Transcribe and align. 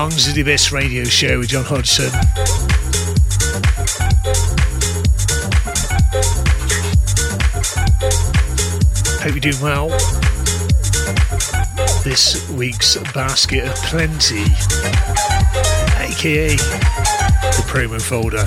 Along 0.00 0.12
to 0.12 0.32
the 0.32 0.40
Abyss 0.40 0.72
Radio 0.72 1.04
Show 1.04 1.40
with 1.40 1.50
John 1.50 1.62
Hodgson. 1.62 2.08
Hope 9.20 9.34
you're 9.34 9.40
doing 9.40 9.60
well. 9.62 9.90
This 12.02 12.48
week's 12.48 12.96
basket 13.12 13.68
of 13.68 13.74
plenty, 13.74 14.44
aka 16.00 16.56
the 16.56 17.64
promo 17.68 18.00
folder. 18.00 18.44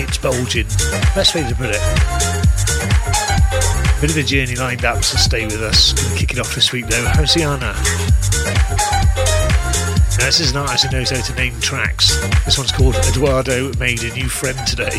It's 0.00 0.16
bulging. 0.16 0.66
Best 1.14 1.34
way 1.34 1.46
to 1.46 1.54
put 1.54 1.74
it. 1.74 1.82
Bit 4.00 4.10
of 4.10 4.16
a 4.16 4.22
journey 4.22 4.56
lined 4.56 4.86
up, 4.86 5.04
so 5.04 5.18
stay 5.18 5.44
with 5.44 5.62
us. 5.62 5.92
Gonna 5.92 6.16
kick 6.16 6.32
it 6.32 6.38
off 6.38 6.54
this 6.54 6.72
week 6.72 6.86
though. 6.86 7.04
Hosiana. 7.04 7.95
Now, 10.18 10.26
this 10.26 10.40
is 10.40 10.50
an 10.50 10.56
artist 10.56 10.86
who 10.86 10.96
knows 10.96 11.10
how 11.10 11.20
to 11.20 11.34
name 11.34 11.58
tracks. 11.60 12.16
This 12.44 12.56
one's 12.56 12.72
called 12.72 12.94
Eduardo 12.96 13.72
Made 13.78 14.02
a 14.02 14.12
New 14.14 14.28
Friend 14.28 14.58
Today. 14.66 14.96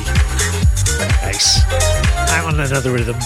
Ace. 1.23 1.59
Out 2.29 2.53
on 2.53 2.59
another 2.59 2.91
rhythm. 2.91 3.17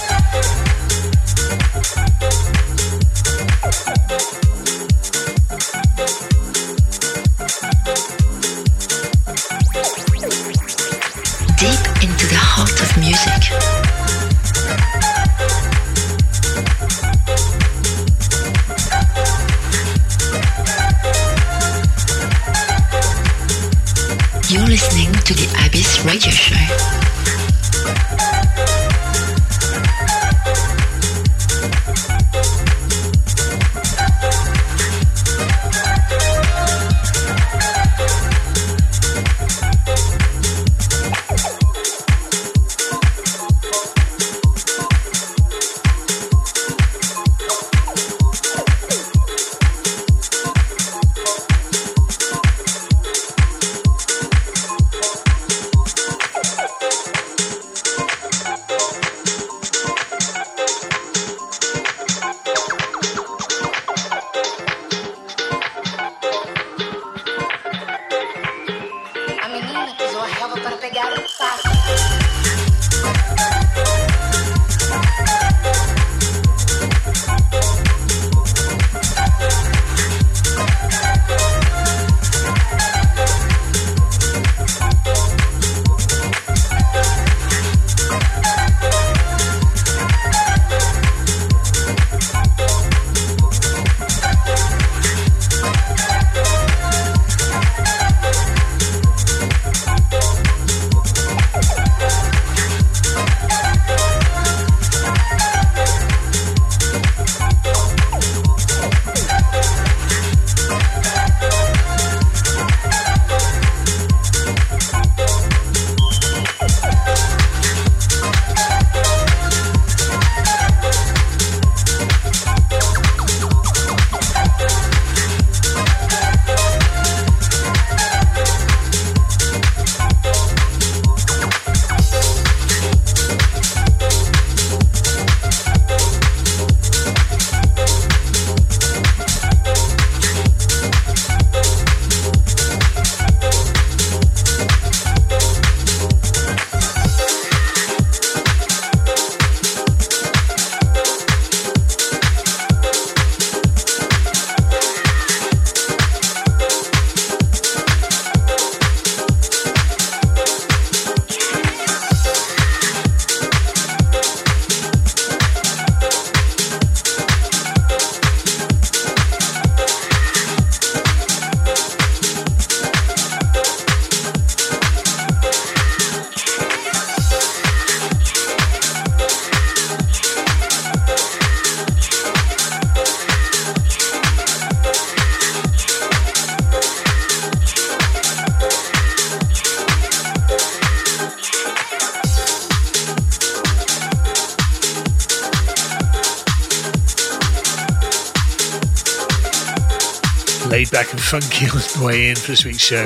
Funky 201.31 201.65
on 201.67 201.93
the 201.93 202.05
way 202.05 202.29
in 202.29 202.35
for 202.35 202.51
this 202.51 202.65
week's 202.65 202.79
show. 202.79 203.05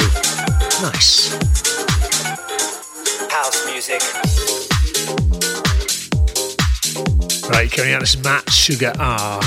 Nice. 0.82 1.32
House 3.32 3.64
music. 3.68 4.02
Right, 7.48 7.72
coming 7.72 7.94
out 7.94 8.02
this 8.02 8.18
Matt 8.24 8.50
Sugar 8.50 8.94
R. 8.98 9.40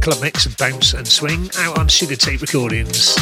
Club 0.00 0.22
mix 0.22 0.46
of 0.46 0.56
bounce 0.56 0.94
and 0.94 1.06
swing 1.06 1.50
out 1.58 1.78
on 1.78 1.86
Sugar 1.86 2.16
Tape 2.16 2.40
Recordings. 2.40 3.14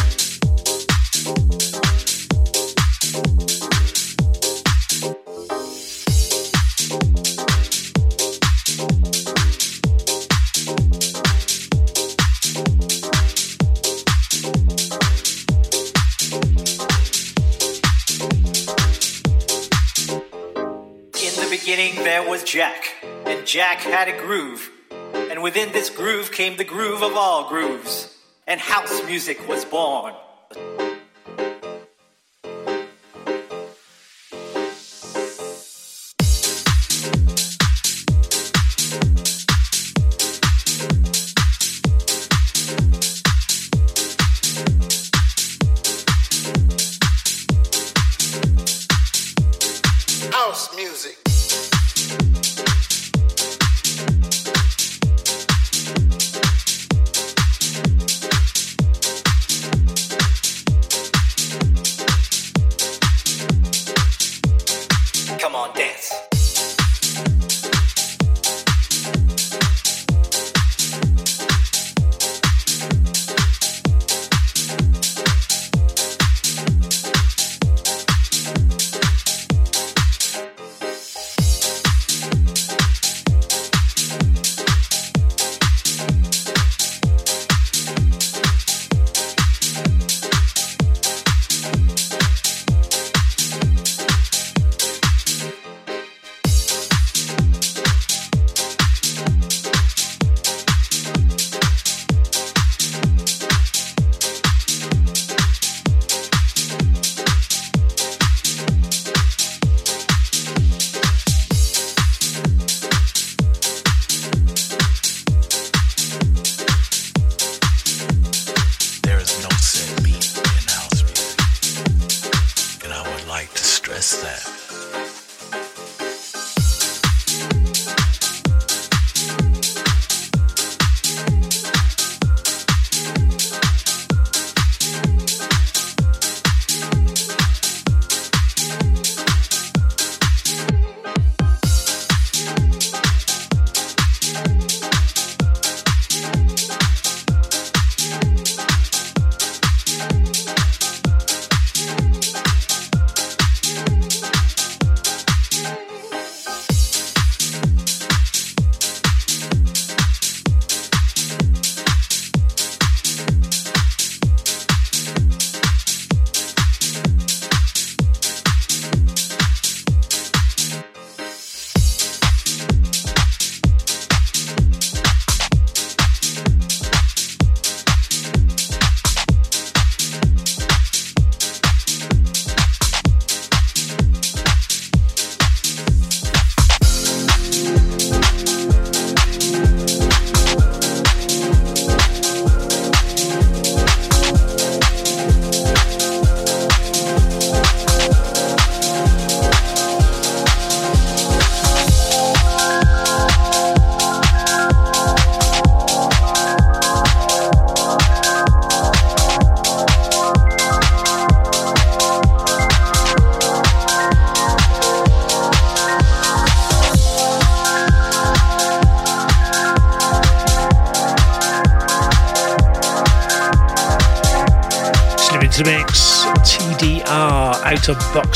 Jack 23.53 23.81
had 23.81 24.09
a 24.09 24.19
groove. 24.19 24.71
And 25.13 25.43
within 25.43 25.73
this 25.73 25.91
groove 25.91 26.33
came 26.33 26.57
the 26.57 26.65
groove 26.65 27.03
of 27.03 27.19
all 27.19 27.51
grooves, 27.51 28.17
and 28.47 28.59
house 28.59 29.05
music 29.05 29.47
was 29.47 29.67
born. 29.67 30.15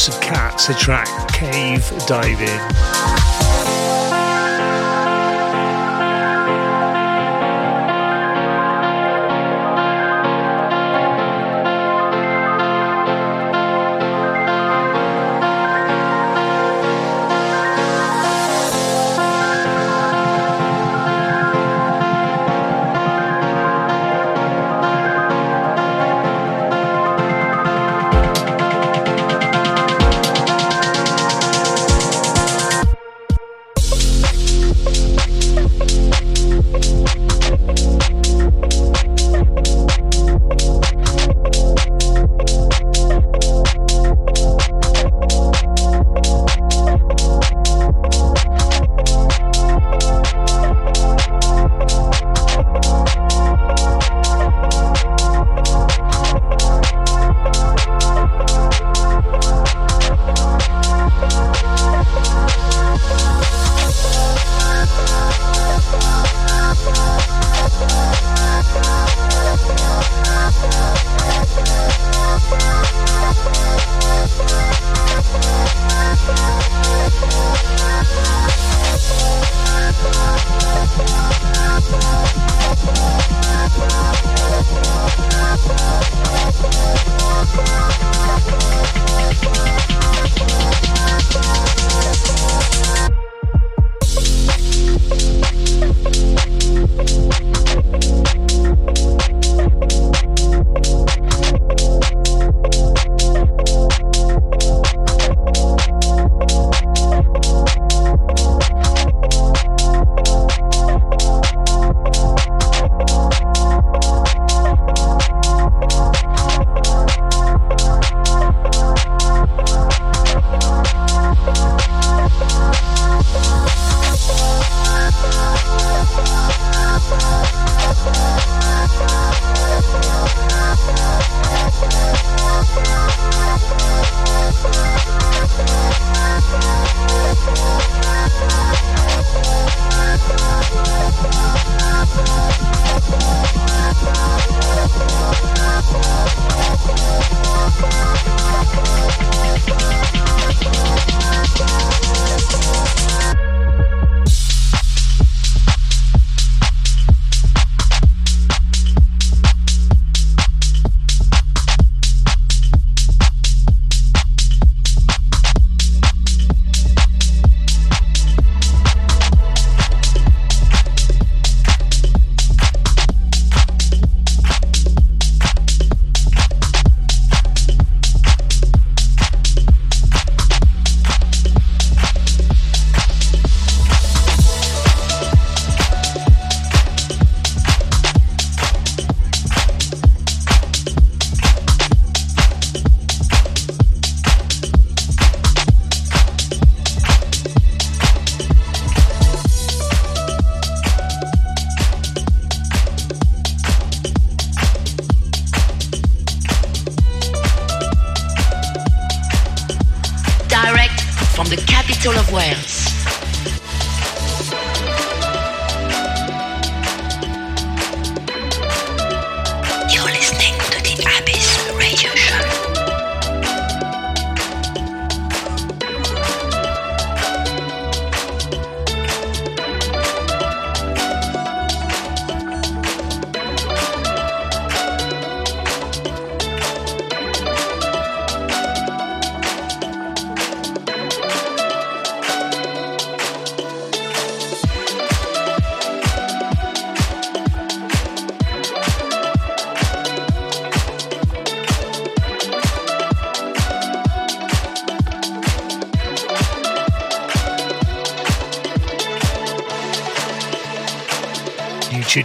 Of 0.08 0.20
cats, 0.20 0.68
a 0.68 0.74
track 0.74 1.08
Cave 1.32 1.90
Diving. 2.06 3.25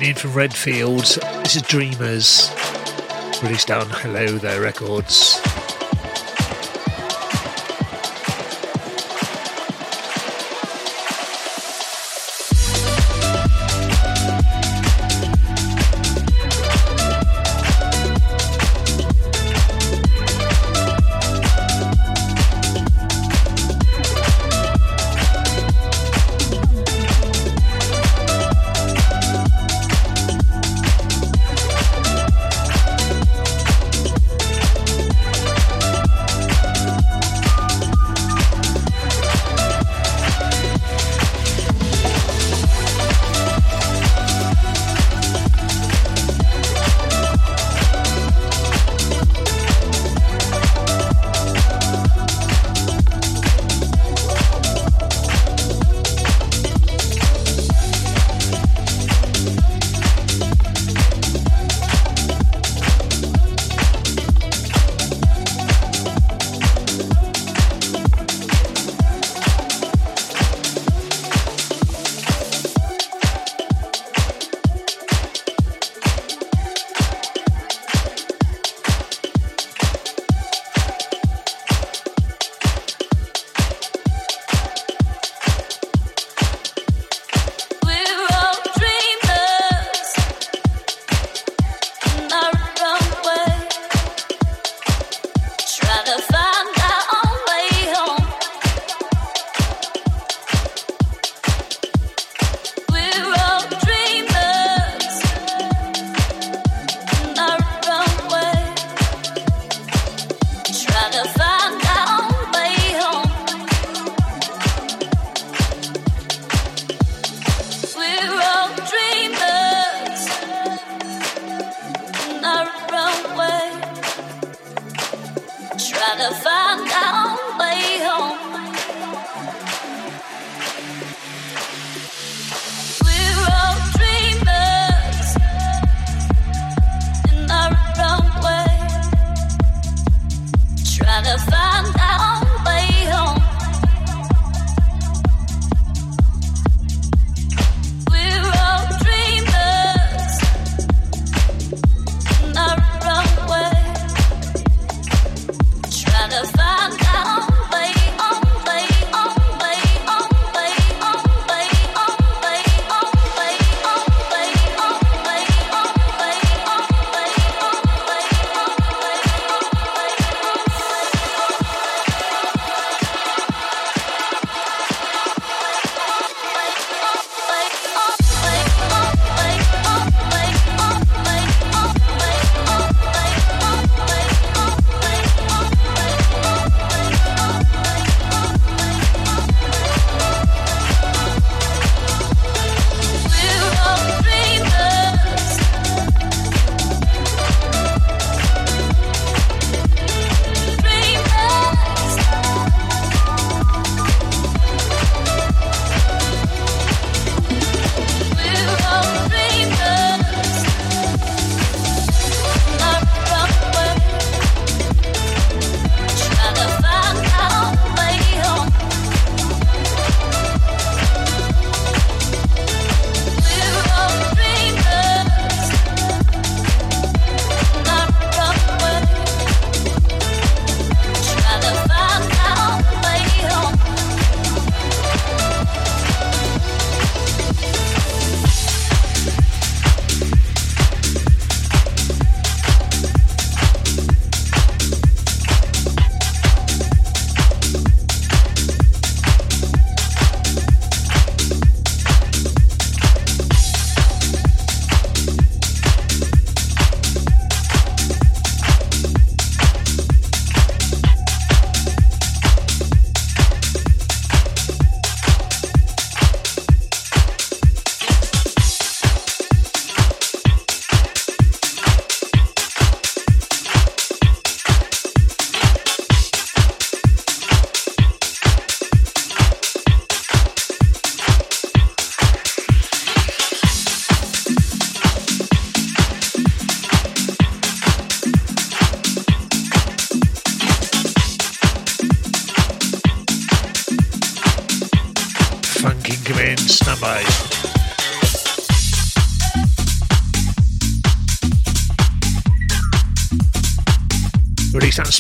In 0.02 0.16
from 0.16 0.34
Redfield. 0.34 1.04
This 1.44 1.56
is 1.58 1.62
Dreamers, 1.62 2.50
released 3.44 3.70
on 3.70 3.88
Hello 3.88 4.26
There 4.40 4.60
Records. 4.60 5.31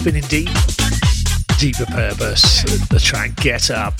Spinning 0.01 0.23
Deep, 0.23 0.49
Deeper 1.59 1.85
Purpose, 1.85 2.63
the 2.89 2.99
track 2.99 3.35
Get 3.35 3.69
Up. 3.69 3.93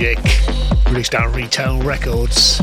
Magic. 0.00 0.18
released 0.86 1.12
out 1.16 1.34
Retail 1.34 1.82
Records. 1.82 2.60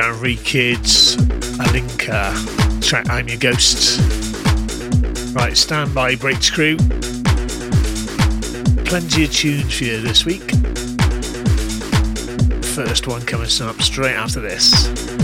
Rekids, 0.00 1.16
Alinka, 1.58 2.82
track 2.82 3.10
I'm 3.10 3.28
Your 3.28 3.36
Ghost. 3.36 4.00
Right, 5.34 5.54
stand 5.54 5.94
by, 5.94 6.16
Breaks 6.16 6.48
Crew. 6.48 6.78
Plenty 8.86 9.24
of 9.24 9.32
tunes 9.32 9.76
for 9.76 9.84
you 9.84 10.00
this 10.00 10.24
week. 10.24 10.50
First 12.74 13.06
one 13.06 13.20
coming 13.26 13.48
up 13.60 13.82
straight 13.82 14.14
after 14.14 14.40
this. 14.40 15.21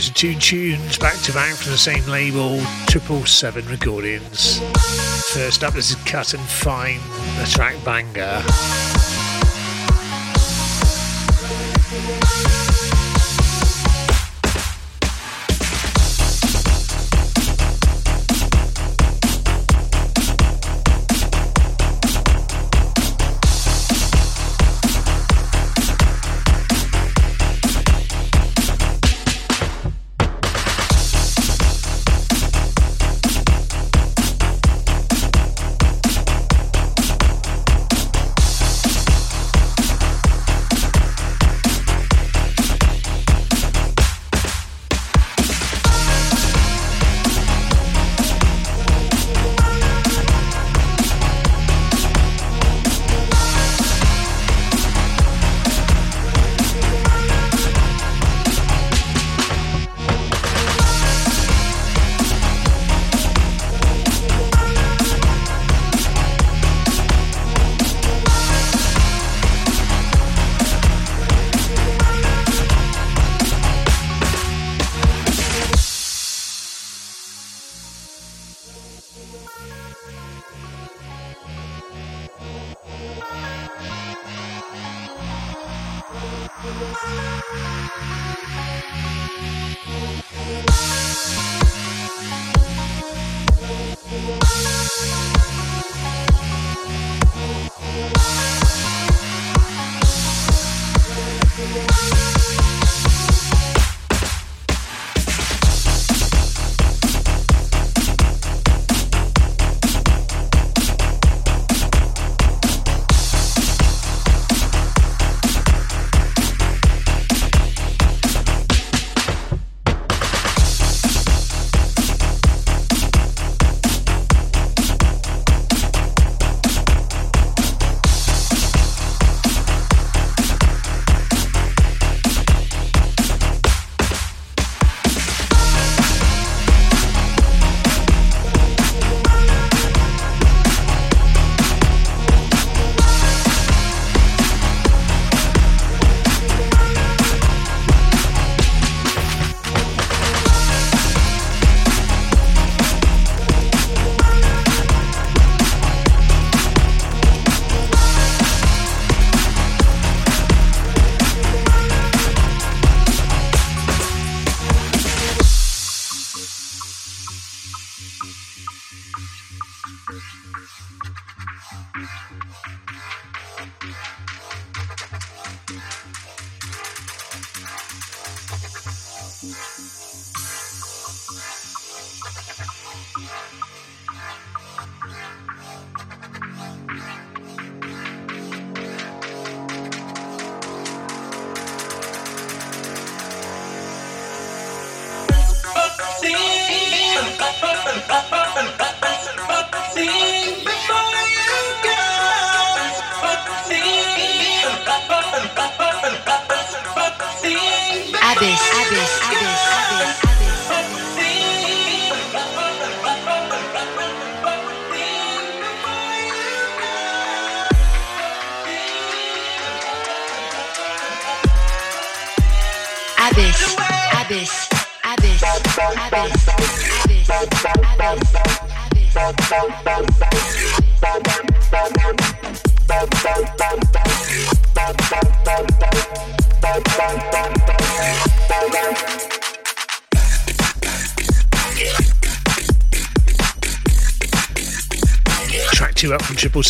First 0.00 0.16
two 0.16 0.34
tunes 0.34 0.96
back 0.96 1.18
to 1.24 1.32
back 1.34 1.52
from 1.56 1.72
the 1.72 1.76
same 1.76 2.02
label, 2.06 2.58
Triple 2.86 3.26
Seven 3.26 3.66
Recordings. 3.66 4.58
First 5.34 5.62
up, 5.62 5.74
this 5.74 5.90
is 5.90 5.96
Cut 6.06 6.32
and 6.32 6.42
Fine, 6.42 7.00
the 7.38 7.44
track 7.44 7.76
Banger. 7.84 8.42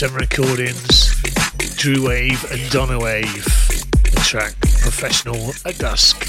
Seven 0.01 0.17
Recordings, 0.17 1.15
Drew 1.77 2.09
Wave 2.09 2.51
and 2.51 2.71
Donna 2.71 2.99
Wave. 2.99 3.45
The 3.45 4.23
track 4.25 4.55
Professional 4.81 5.53
at 5.67 5.77
Dusk. 5.77 6.27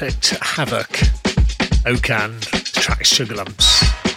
Perfect 0.00 0.30
havoc. 0.40 0.88
Okan, 1.84 2.40
track 2.72 3.04
Sugar 3.04 3.34
Lumps. 3.34 4.09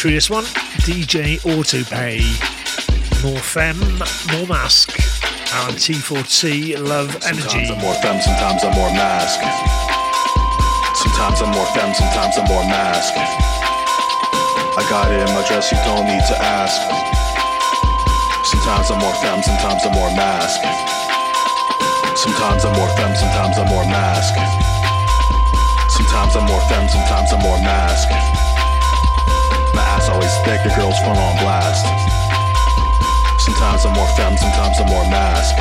Through 0.00 0.16
this 0.16 0.30
one. 0.30 0.44
DJ 0.88 1.36
Autopay. 1.44 2.24
More 3.20 3.36
Femme, 3.36 4.00
More 4.32 4.48
Mask. 4.48 4.96
And 5.60 5.76
T4T, 5.76 6.80
Love 6.80 7.12
Energy. 7.28 7.68
Sometimes 7.68 7.68
I'm 7.68 7.84
more 7.84 7.98
Femme, 8.00 8.20
sometimes 8.24 8.64
I'm 8.64 8.72
more 8.80 8.88
Mask. 8.96 9.40
Sometimes 10.96 11.44
I'm 11.44 11.52
more 11.52 11.68
Femme, 11.76 11.92
sometimes 11.92 12.32
I'm 12.40 12.48
more 12.48 12.64
Mask. 12.64 13.12
I 13.12 14.80
got 14.88 15.12
it 15.12 15.20
in 15.20 15.28
my 15.36 15.44
dress, 15.44 15.68
you 15.68 15.76
don't 15.84 16.08
need 16.08 16.24
to 16.32 16.36
ask. 16.40 16.80
Sometimes 18.48 18.88
I'm 18.88 19.04
more 19.04 19.16
Femme, 19.20 19.44
sometimes 19.44 19.84
I'm 19.84 19.92
more 19.92 20.08
Mask. 20.16 20.64
Sometimes 22.16 22.64
I'm 22.64 22.72
more 22.72 22.88
Femme, 22.96 23.16
sometimes 23.20 23.60
I'm 23.60 23.68
more 23.68 23.84
Mask. 23.84 24.32
Sometimes 25.92 26.32
I'm 26.40 26.48
more 26.48 26.64
Femme, 26.72 26.88
sometimes 26.88 27.36
I'm 27.36 27.42
more 27.44 27.60
Mask 27.60 28.39
always 30.10 30.34
thick, 30.44 30.64
your 30.64 30.74
girl's 30.76 30.98
front 31.00 31.18
on 31.18 31.36
blast. 31.38 31.86
Sometimes 33.38 33.84
I'm 33.84 33.94
more 33.94 34.08
femme, 34.16 34.36
sometimes 34.36 34.80
I'm 34.80 34.86
more 34.86 35.04
mask. 35.10 35.56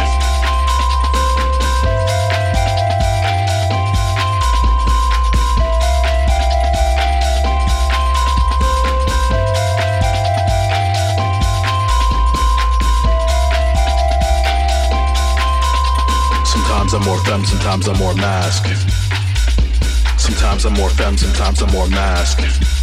Sometimes 16.46 16.94
I'm 16.94 17.04
more 17.04 17.20
femme, 17.26 17.46
sometimes 17.46 17.88
I'm 17.88 17.98
more 17.98 18.16
mask. 18.16 18.66
Sometimes 20.18 20.66
I'm 20.66 20.74
more 20.74 20.90
femme, 20.90 21.18
sometimes 21.18 21.62
I'm 21.62 21.72
more 21.72 21.88
mask. 21.90 22.79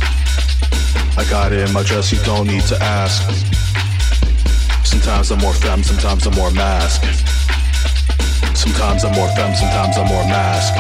I 1.17 1.25
got 1.31 1.49
it 1.51 1.65
in 1.65 1.73
my 1.73 1.83
dress, 1.83 2.13
you 2.13 2.21
don't 2.29 2.47
need 2.47 2.61
to 2.69 2.77
ask. 2.77 3.25
Sometimes 4.85 5.33
I'm 5.33 5.41
more 5.41 5.57
femme, 5.57 5.83
sometimes 5.83 6.29
I'm 6.29 6.37
more 6.37 6.53
mask. 6.53 7.01
Sometimes 8.53 9.01
I'm 9.01 9.17
more 9.17 9.33
femme, 9.33 9.57
sometimes 9.57 9.97
I'm 9.97 10.13
more 10.13 10.29
mask. 10.29 10.77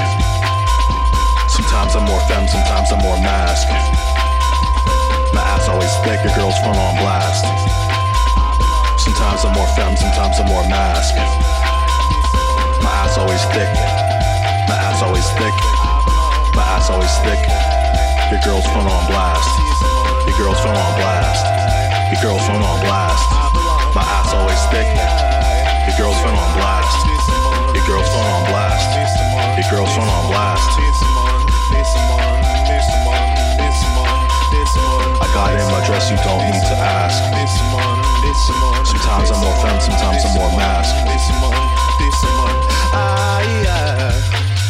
Sometimes 1.49 1.97
I'm 1.97 2.05
more 2.05 2.21
femme, 2.29 2.45
sometimes 2.53 2.93
I'm 2.93 3.01
more 3.01 3.17
mask. 3.25 3.65
My 5.33 5.41
ass 5.57 5.73
always 5.73 5.89
thick, 6.05 6.21
your 6.21 6.37
girl's 6.37 6.61
front 6.61 6.77
on 6.77 7.01
blast. 7.01 7.49
Sometimes 9.01 9.41
I'm 9.41 9.57
more 9.57 9.71
femme, 9.73 9.97
sometimes 9.97 10.37
I'm 10.37 10.53
more 10.53 10.69
mask. 10.69 11.17
My 12.85 12.93
ass 13.09 13.17
always 13.17 13.41
thick. 13.57 13.73
My 14.69 14.77
ass 14.85 15.01
always 15.01 15.25
thick. 15.41 15.57
My 16.53 16.65
ass 16.77 16.93
always 16.93 17.17
thick. 17.25 17.41
Your 18.29 18.41
girl's 18.45 18.69
front 18.69 18.85
on 18.85 19.07
blast. 19.09 19.66
Your 20.27 20.37
girl's 20.39 20.61
phone 20.61 20.77
on 20.77 20.93
blast. 20.99 21.47
Your 22.13 22.21
girl's 22.23 22.45
phone 22.47 22.63
on 22.63 22.79
blast. 22.85 23.25
My 23.95 24.05
ass 24.05 24.35
always 24.35 24.63
thick. 24.69 24.87
Your 25.89 25.97
girl's 25.97 26.19
phone 26.21 26.37
on 26.37 26.51
blast. 26.59 26.99
Your 27.75 27.87
girl's 27.87 28.09
phone 28.13 28.29
on 28.29 28.43
blast. 28.51 28.91
Your 29.57 29.67
girl's 29.71 29.93
phone 29.97 30.09
on 30.09 30.27
blast. 30.29 30.71
I 35.19 35.27
got 35.33 35.53
in 35.55 35.67
my 35.73 35.81
dress, 35.87 36.11
you 36.11 36.17
don't 36.27 36.45
need 36.51 36.61
to 36.61 36.77
ask. 36.77 37.23
Sometimes 38.85 39.31
I'm 39.31 39.41
more 39.41 39.57
femme, 39.63 39.81
sometimes 39.81 40.25
I'm 40.25 40.35
more 40.35 40.51
mask. 40.57 40.95
I 42.93 43.65
uh, 43.69 44.13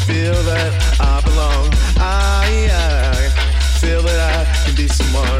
feel 0.06 0.34
that 0.44 0.72
I 1.00 1.20
belong. 1.22 1.72
I 1.98 2.68
uh, 2.70 3.30
feel 3.80 4.02
that 4.02 4.20
I 4.20 4.44
can 4.64 4.74
be 4.76 4.88
someone. 4.88 5.35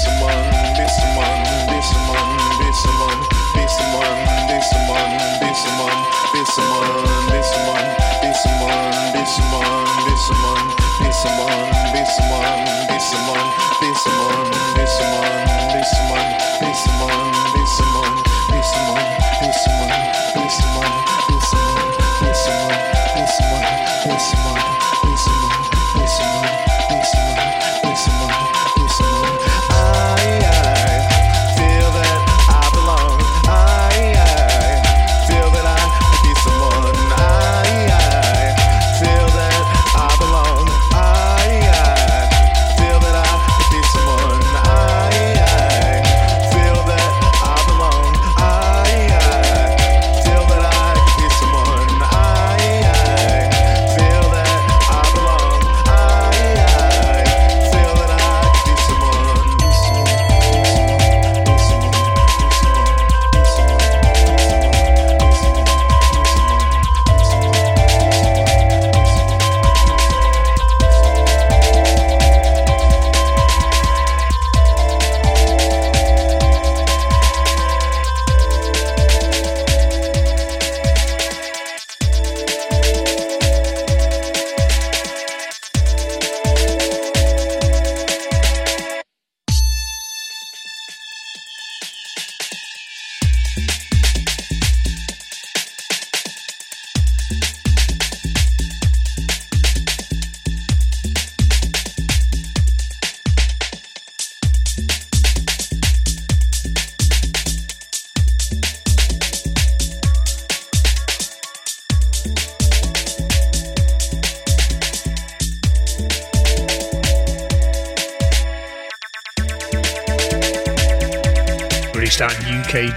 Someone, 0.00 0.40
be 0.76 0.88
someone, 0.88 1.42
be 1.68 1.82
someone, 1.82 2.40
be 2.64 2.72
someone, 2.72 3.20
be 3.54 3.66
someone, 16.72 17.39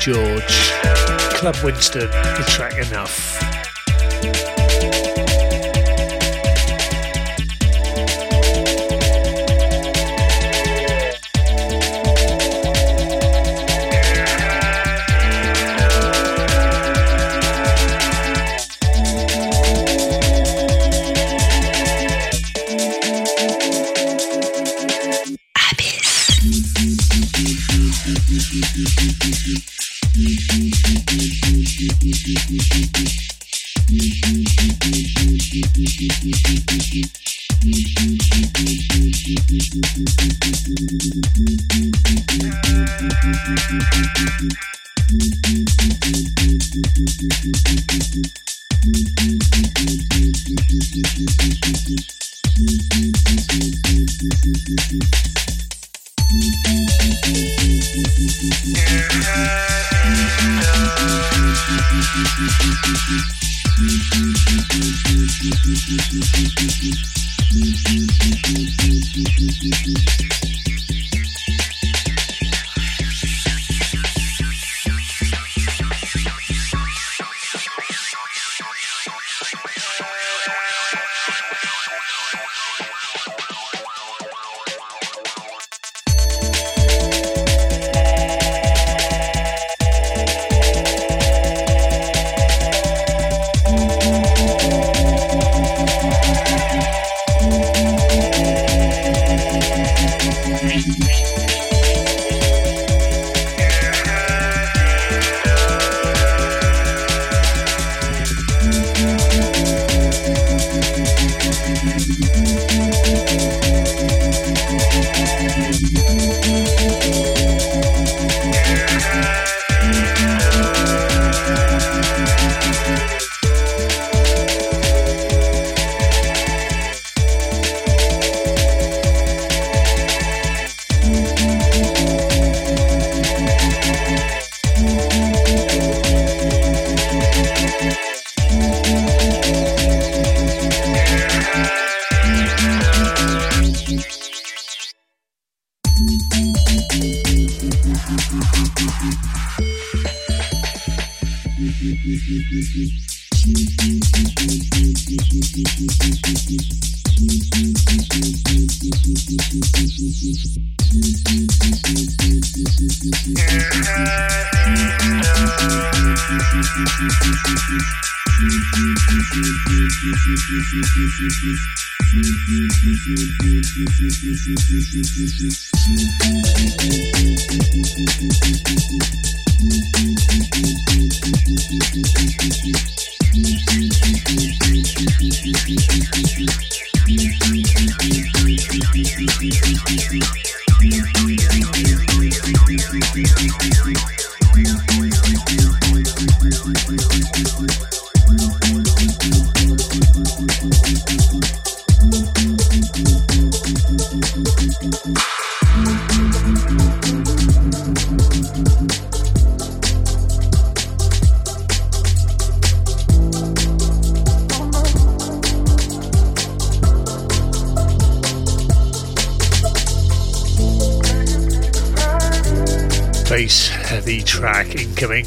George. 0.03 0.43
Club 1.31 1.55
Winston, 1.63 2.11
the 2.11 2.43
track 2.49 2.77
Enough. 2.77 3.22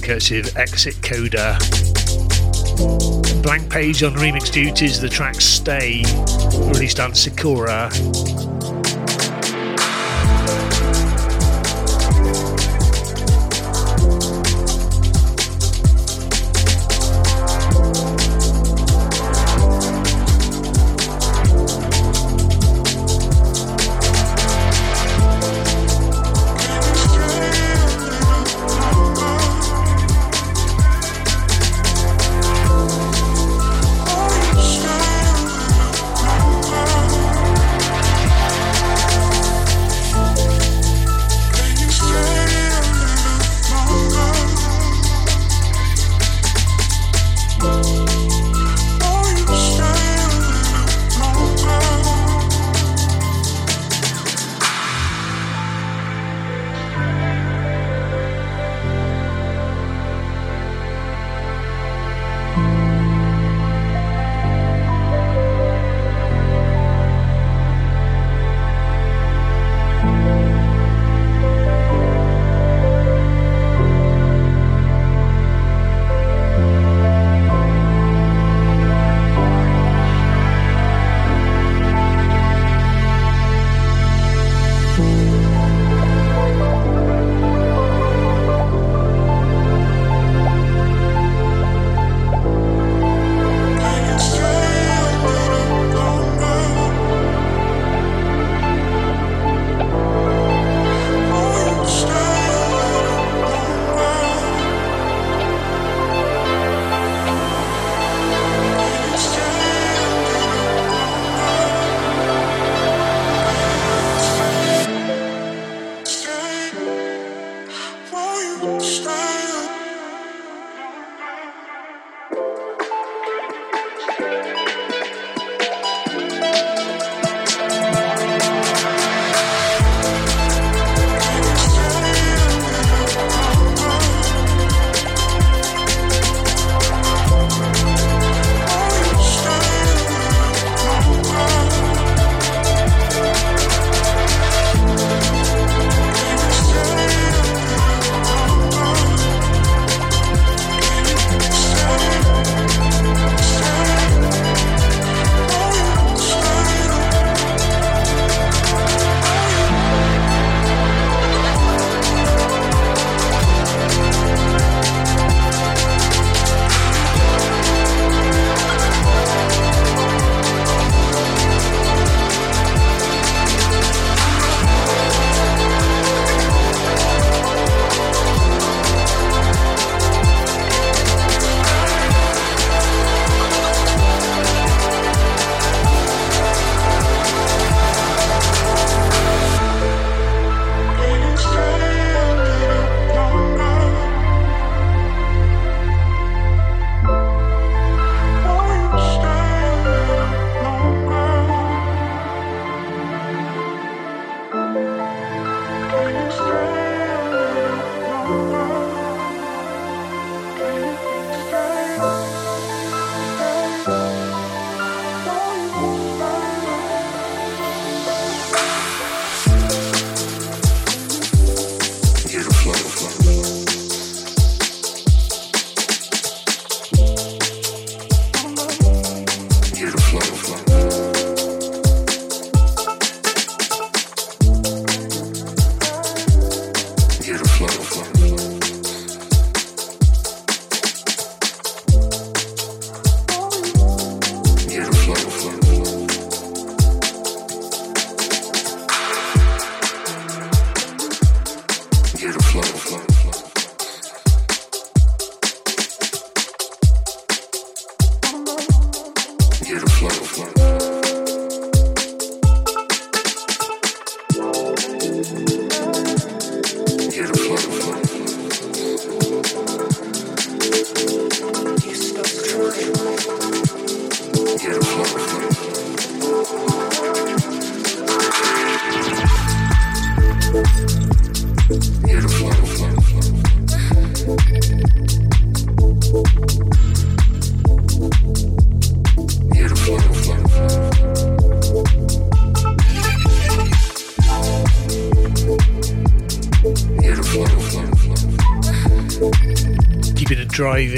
Exit 0.08 1.02
Coda. 1.02 1.58
Blank 3.42 3.68
Page 3.68 4.04
on 4.04 4.14
remix 4.14 4.52
duties, 4.52 5.00
the 5.00 5.08
track 5.08 5.40
Stay, 5.40 6.04
released 6.72 7.00
on 7.00 7.12
Sakura. 7.12 7.90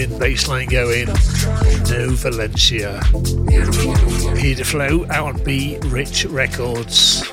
Driving 0.06 0.18
bassline 0.18 0.70
going. 0.70 1.06
No 1.90 2.14
Valencia. 2.14 3.02
Here 4.38 4.54
to 4.54 4.64
flow 4.64 5.06
out 5.10 5.34
on 5.36 5.44
B 5.44 5.78
Rich 5.86 6.26
Records. 6.26 7.27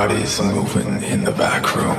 Everybody's 0.00 0.40
moving 0.40 1.02
in 1.02 1.24
the 1.24 1.32
back 1.32 1.74
room. 1.74 1.96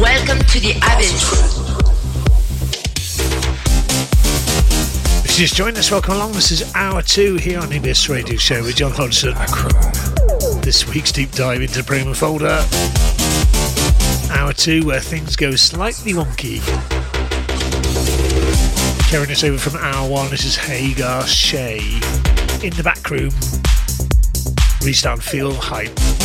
Welcome 0.00 0.40
to 0.46 0.58
the 0.58 0.72
Abyss. 0.82 1.62
If 5.24 5.38
you 5.38 5.46
just 5.46 5.54
joined 5.54 5.78
us, 5.78 5.92
welcome 5.92 6.14
along. 6.14 6.32
This 6.32 6.50
is 6.50 6.74
hour 6.74 7.02
two 7.02 7.36
here 7.36 7.60
on 7.60 7.72
Abyss 7.72 8.08
Radio 8.08 8.36
Show 8.36 8.64
with 8.64 8.74
John 8.74 8.90
Hodgson. 8.90 9.34
This 10.62 10.88
week's 10.92 11.12
deep 11.12 11.30
dive 11.30 11.60
into 11.62 11.82
the 11.82 11.88
promo 11.88 12.16
folder 12.16 13.15
hour 14.30 14.52
two 14.52 14.84
where 14.84 15.00
things 15.00 15.36
go 15.36 15.52
slightly 15.52 16.12
wonky. 16.12 16.60
Carrying 19.10 19.30
us 19.30 19.44
over 19.44 19.58
from 19.58 19.76
hour 19.76 20.08
one, 20.08 20.30
this 20.30 20.44
is 20.44 20.56
Hagar 20.56 21.26
Shay 21.26 21.78
in 22.62 22.72
the 22.74 22.82
back 22.82 23.10
room. 23.10 23.30
Restart 24.82 25.22
Feel 25.22 25.54
Hype. 25.54 26.15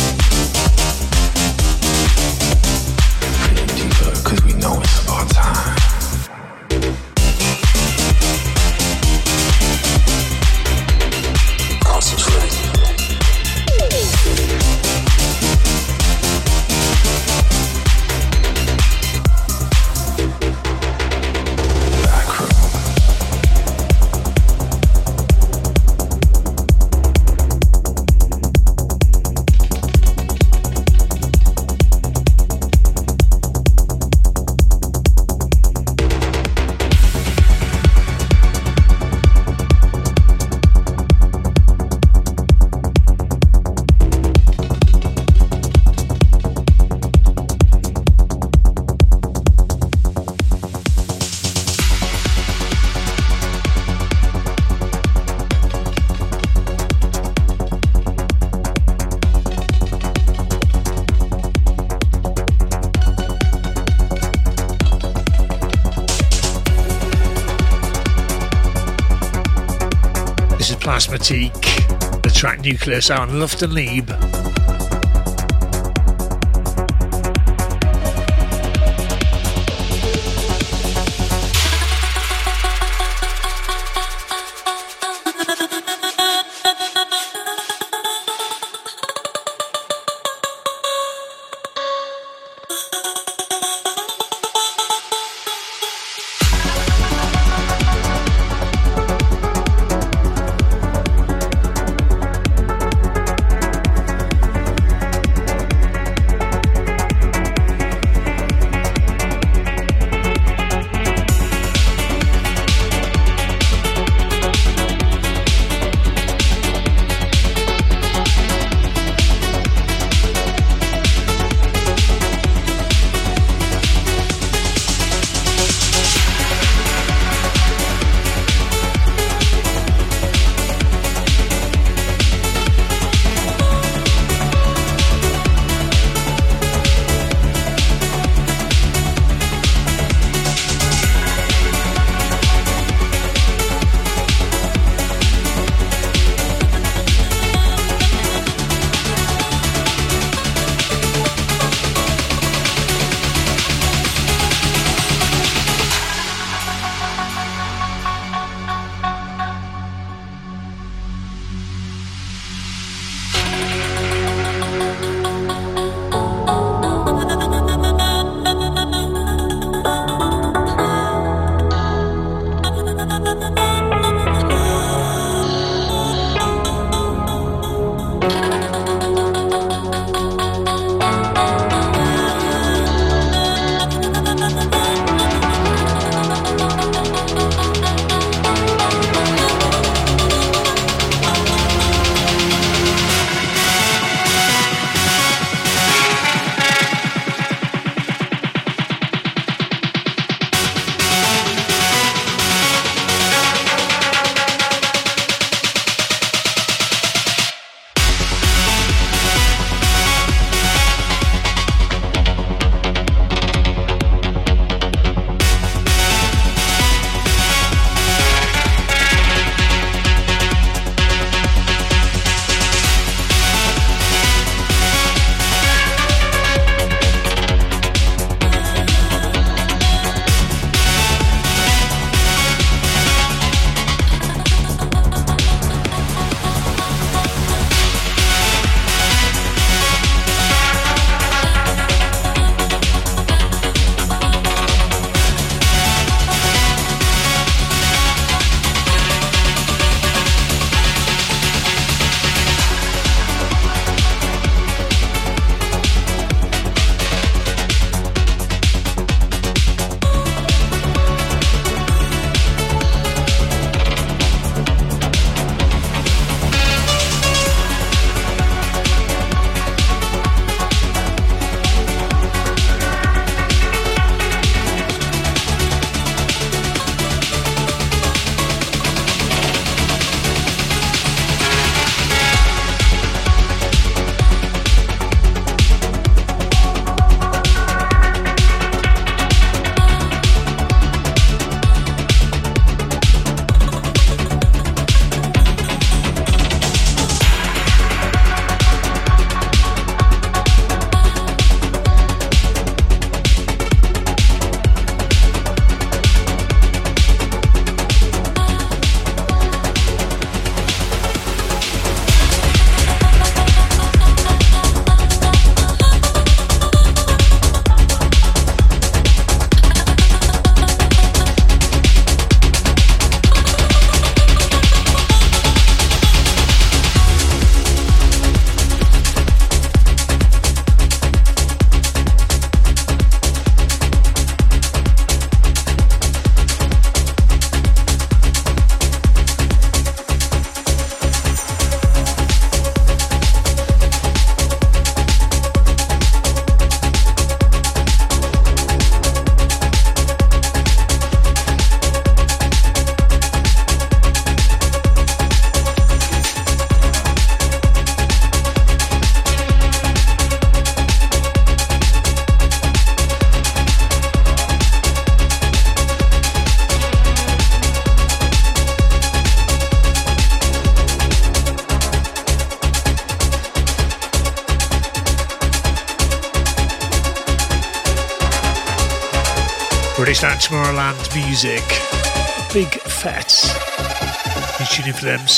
Out 73.10 73.28
on 73.28 73.40
Luft 73.40 73.62
and 73.62 73.72
Liebe. 73.72 74.41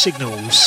Signals. 0.05 0.64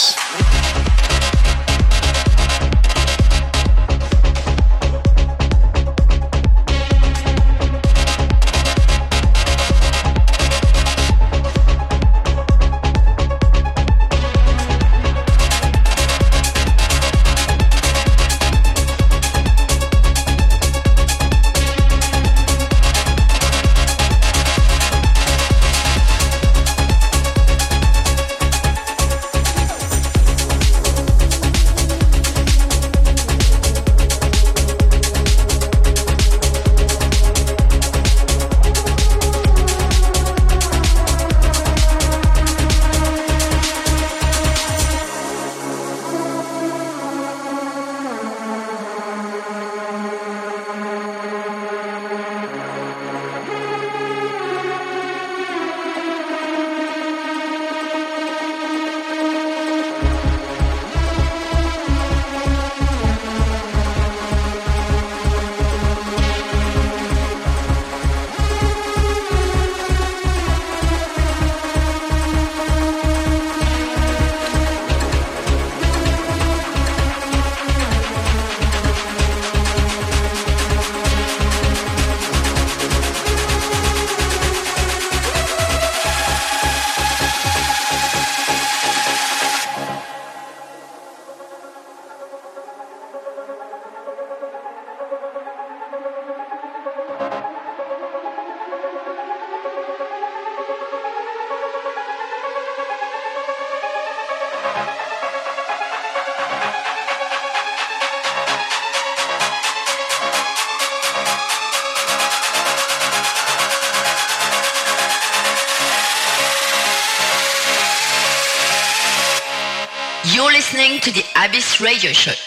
Radio 121.80 122.12
Show. 122.14 122.47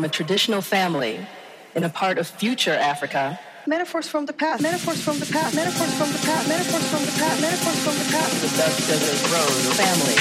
from 0.00 0.06
a 0.06 0.08
traditional 0.08 0.62
family 0.62 1.26
in 1.74 1.84
a 1.84 1.88
part 1.90 2.16
of 2.16 2.26
future 2.26 2.72
Africa. 2.72 3.38
Metaphors 3.66 4.08
from 4.08 4.24
the 4.24 4.32
past, 4.32 4.62
metaphors 4.62 5.04
from 5.04 5.18
the 5.18 5.26
past, 5.26 5.54
metaphors 5.54 5.92
from 5.98 6.10
the 6.10 6.18
past, 6.20 6.48
metaphors 6.48 6.88
from 6.88 7.04
the 7.04 7.12
past, 7.20 7.40
metaphors 7.42 7.84
from 7.84 7.94
the 7.98 8.08
past. 8.10 8.40
The 8.40 8.48
Dutch 8.56 8.78
Desert 8.88 9.20
Rose 9.30 9.76
family 9.76 10.16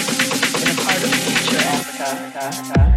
in 0.60 0.68
a 0.68 0.82
part 0.84 1.02
of 1.02 1.10
future 1.16 1.64
Africa. 1.64 2.89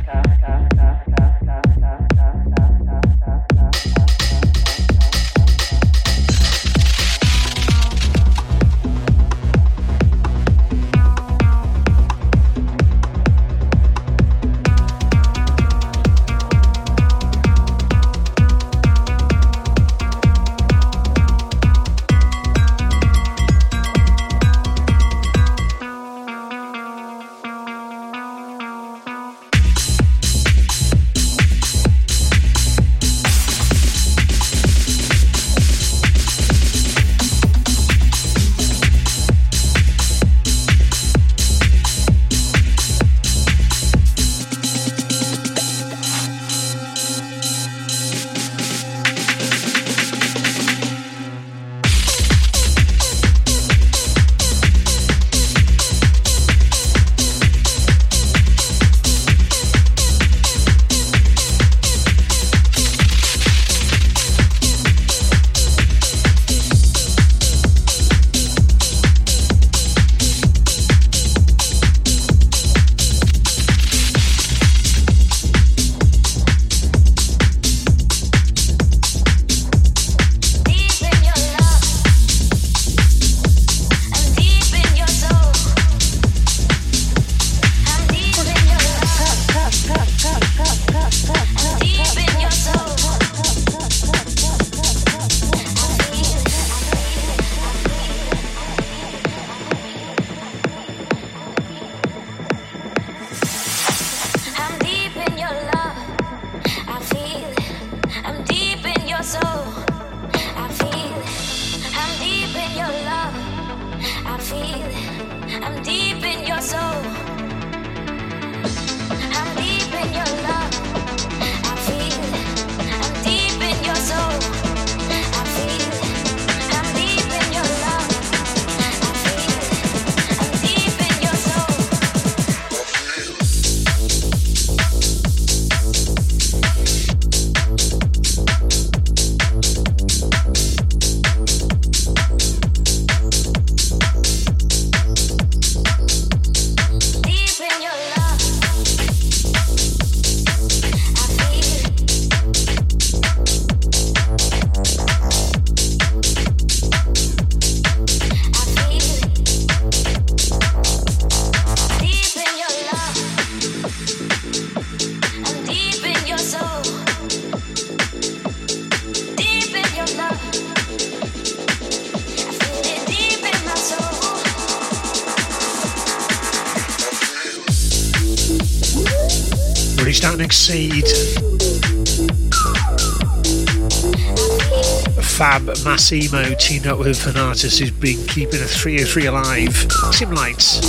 Massimo 186.03 186.53
teamed 186.57 186.89
up 186.89 186.99
with 186.99 187.29
an 187.29 187.37
artist 187.37 187.79
who's 187.79 187.93
been 187.93 188.27
keeping 188.27 188.61
a 188.61 188.65
303 188.65 189.27
alive. 189.27 189.87
Tim 190.11 190.33
Lights. 190.33 190.85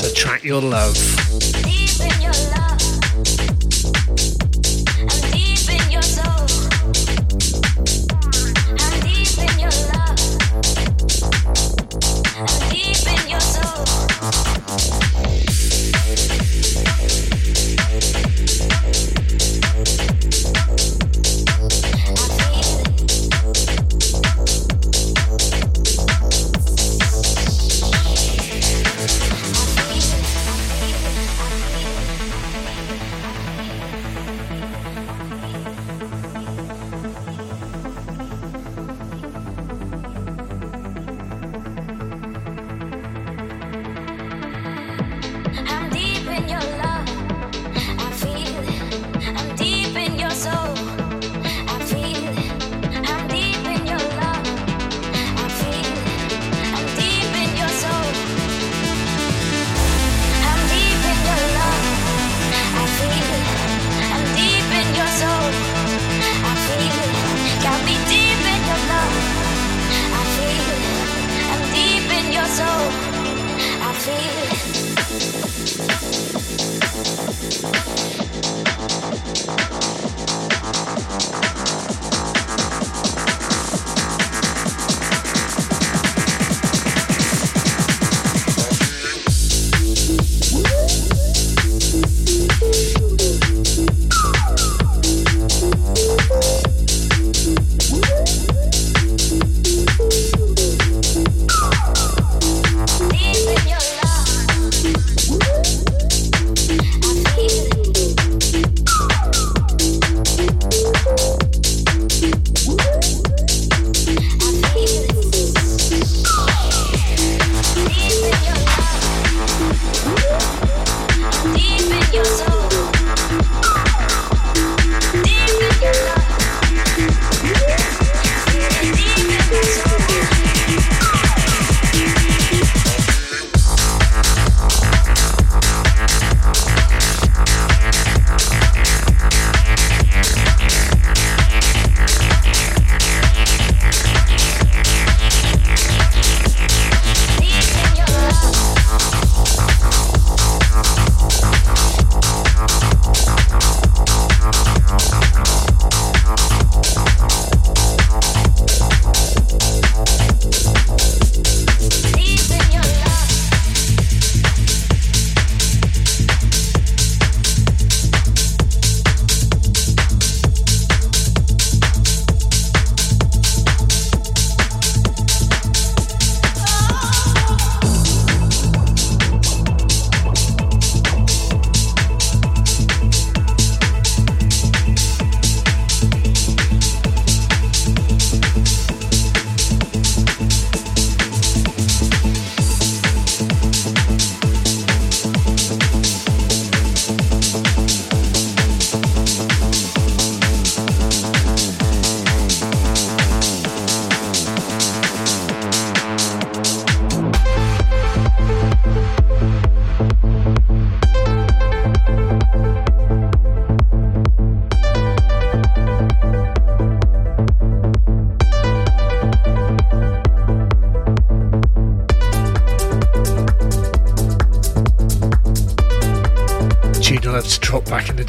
So 0.00 0.14
track 0.14 0.44
your 0.44 0.62
love. 0.62 0.96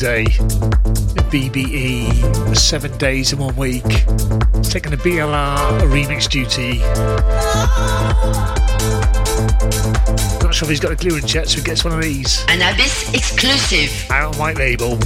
Day. 0.02 0.24
BBE, 1.30 2.58
seven 2.58 2.98
days 2.98 3.34
in 3.34 3.38
one 3.38 3.56
week. 3.56 3.84
It's 4.56 4.70
taking 4.70 4.94
a 4.94 4.98
BLR 4.98 5.78
a 5.78 5.84
remix 5.84 6.28
duty. 6.28 6.80
Not 10.44 10.56
sure 10.56 10.66
if 10.66 10.70
he's 10.70 10.80
got 10.80 10.92
a 10.92 10.96
clearance 10.96 11.26
jet, 11.26 11.50
so 11.50 11.58
he 11.60 11.64
gets 11.64 11.84
one 11.84 11.94
of 11.94 12.02
these. 12.02 12.44
An 12.48 12.64
Abyss 12.64 13.14
exclusive. 13.14 14.10
Out 14.10 14.34
on 14.34 14.40
white 14.40 14.58
label. 14.58 14.98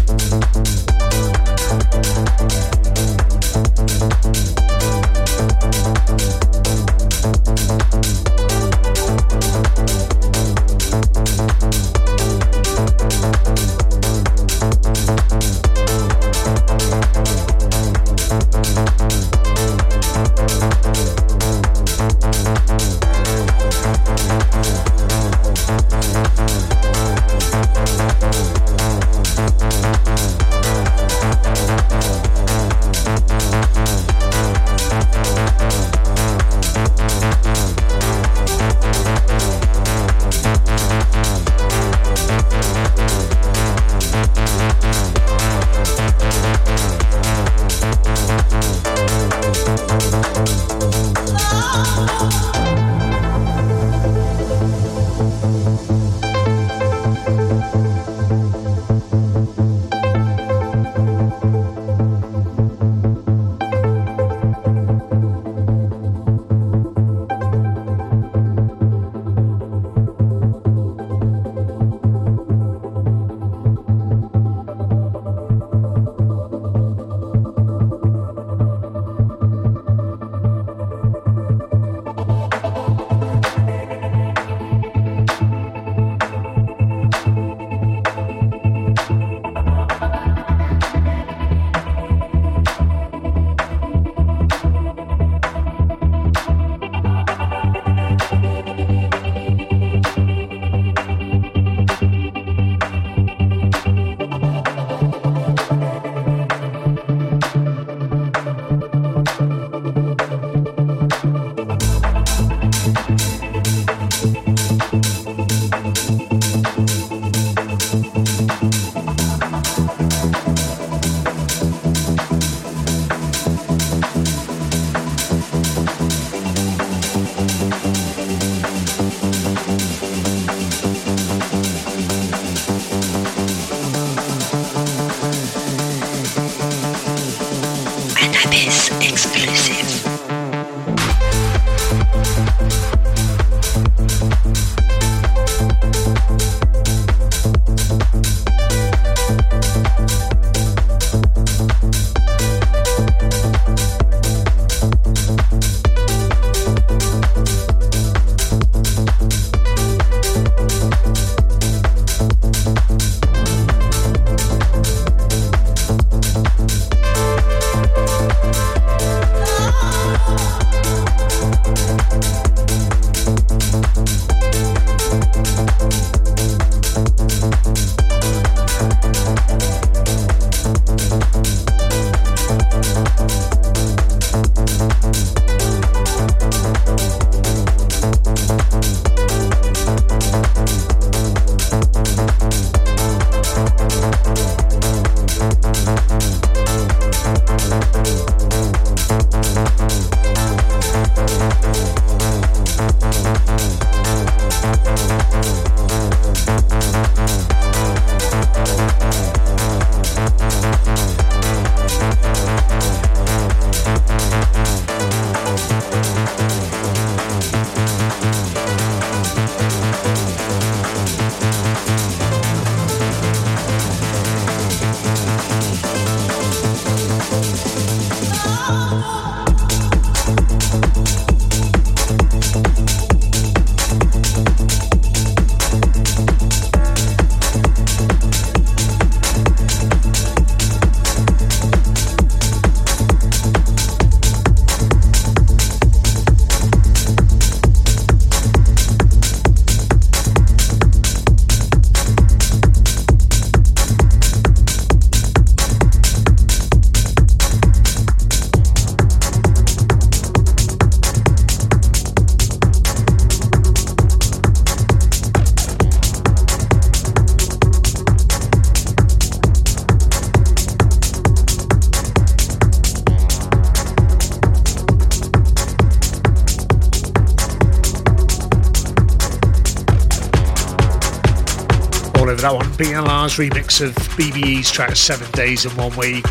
BLR's 282.75 283.35
remix 283.35 283.79
of 283.79 283.95
BBE's 284.17 284.69
track 284.69 284.97
Seven 284.97 285.31
Days 285.31 285.63
in 285.63 285.71
One 285.77 285.95
Week. 285.95 286.25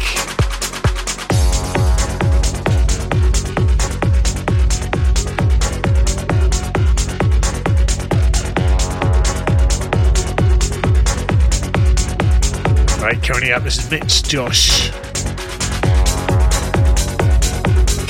Right, 13.00 13.22
currently 13.22 13.52
up, 13.54 13.62
this 13.62 13.78
is 13.78 13.90
Mitch 13.90 14.22
Josh. 14.24 14.90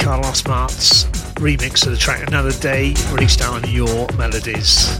Carlos 0.02 0.44
Mart's 0.48 1.04
remix 1.34 1.86
of 1.86 1.92
the 1.92 1.98
track 1.98 2.26
Another 2.26 2.52
Day, 2.52 2.94
released 3.12 3.42
on 3.42 3.62
Your 3.70 4.08
Melodies. 4.18 4.96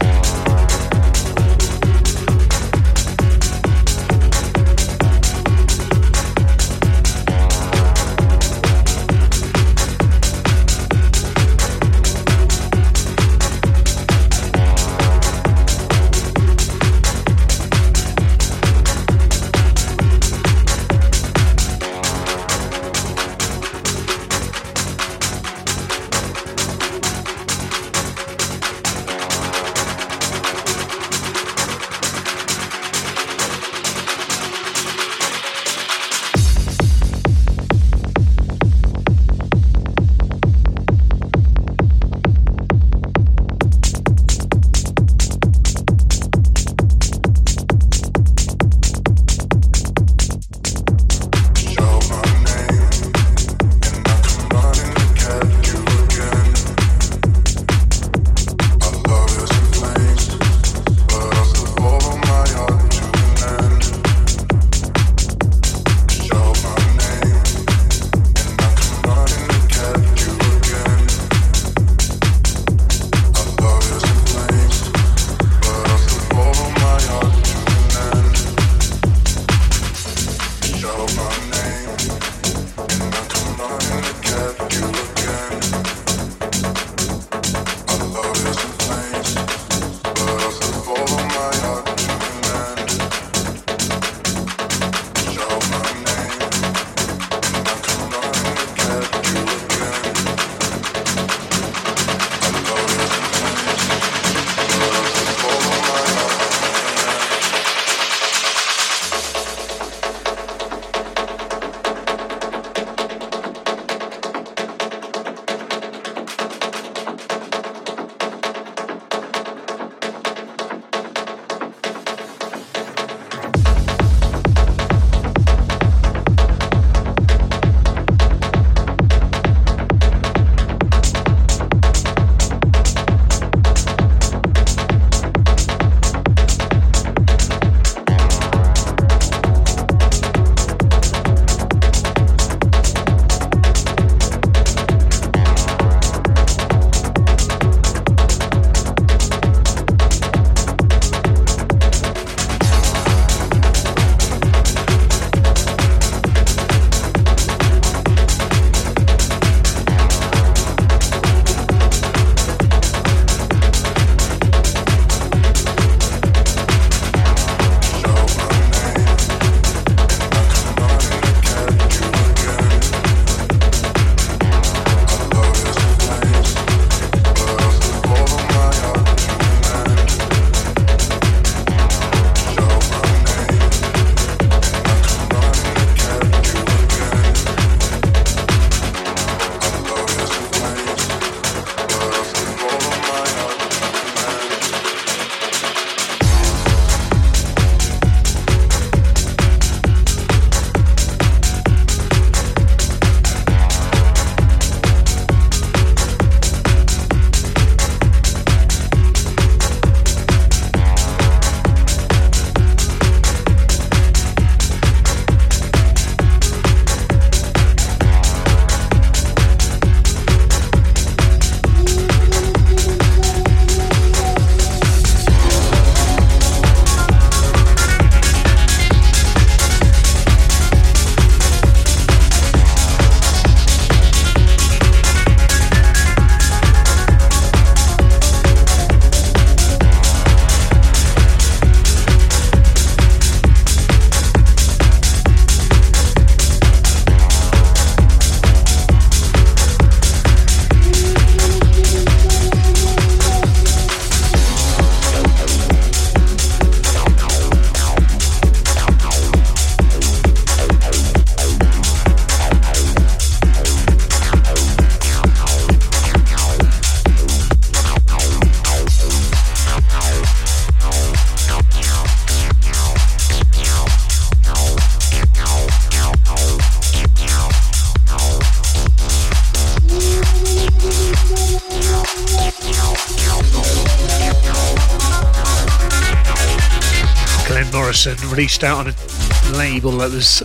Released 288.35 288.65
out 288.65 288.85
on 288.85 288.93
a 288.93 289.57
label 289.57 289.91
that 289.91 290.11
was 290.11 290.43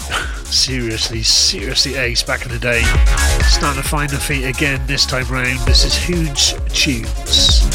seriously, 0.49 1.25
seriously 1.25 1.97
ace 1.97 2.23
back 2.23 2.47
in 2.47 2.53
the 2.53 2.59
day. 2.61 2.83
Starting 3.49 3.83
to 3.83 3.89
find 3.89 4.09
their 4.09 4.21
feet 4.21 4.45
again 4.45 4.81
this 4.87 5.05
time 5.05 5.27
round. 5.27 5.59
This 5.67 5.85
is 5.85 5.97
Hooj 5.97 6.55
Choons. 6.71 7.67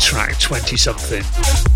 Track 0.00 0.38
20 0.38 0.76
something. 0.76 1.71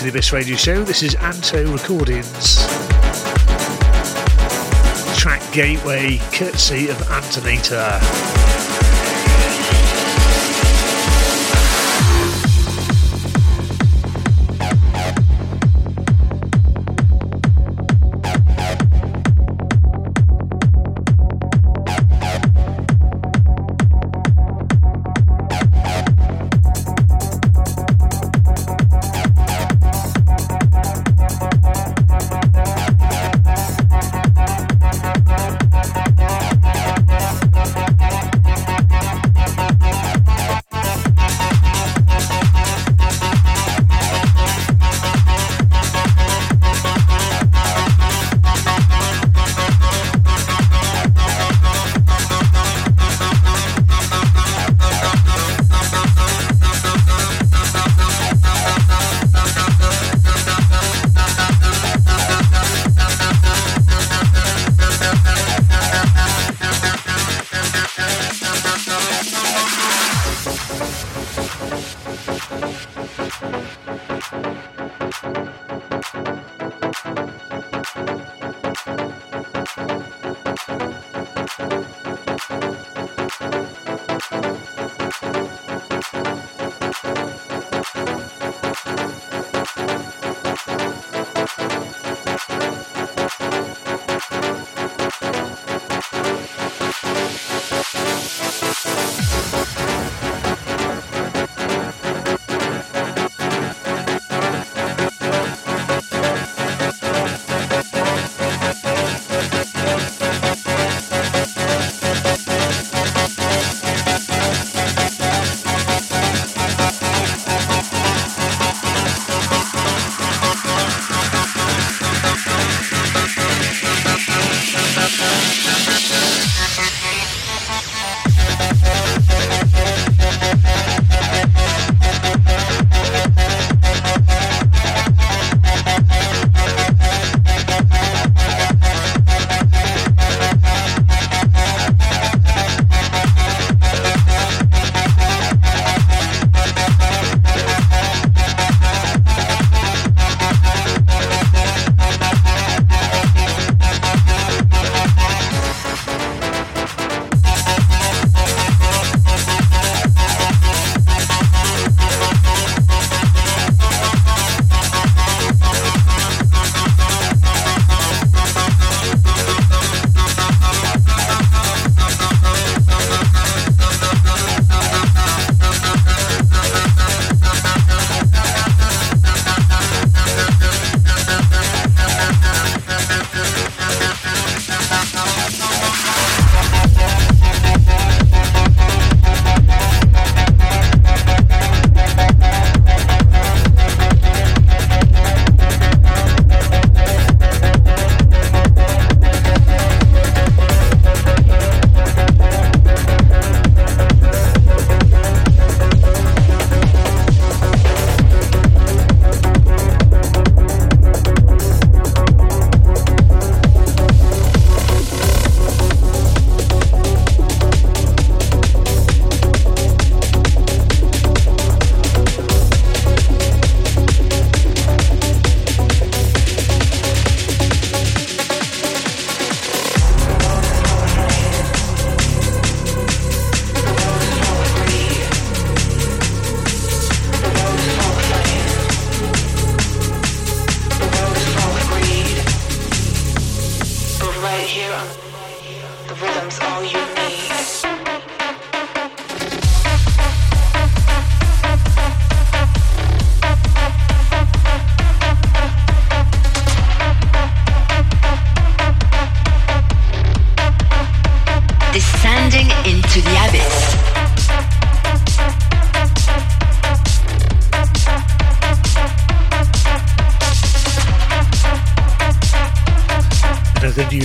To 0.00 0.04
the 0.06 0.10
Abyss 0.10 0.32
Radio 0.32 0.56
Show. 0.56 0.82
This 0.82 1.02
is 1.02 1.14
Anto 1.16 1.70
Recordings. 1.70 2.56
Track 5.18 5.42
Gateway, 5.52 6.16
courtesy 6.32 6.88
of 6.88 6.96
Antonator. 7.08 8.39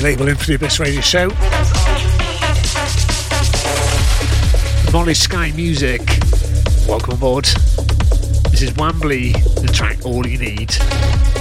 Label 0.05 0.27
in 0.27 0.37
Abyss 0.37 0.79
Radio 0.79 1.01
Show. 1.01 1.29
Molly 4.93 5.15
Sky 5.15 5.51
Music, 5.55 5.99
welcome 6.87 7.15
aboard. 7.15 7.45
This 8.51 8.61
is 8.61 8.71
Wambly, 8.73 9.33
the 9.61 9.67
track 9.73 10.05
All 10.05 10.27
You 10.27 10.37
Need. 10.37 11.34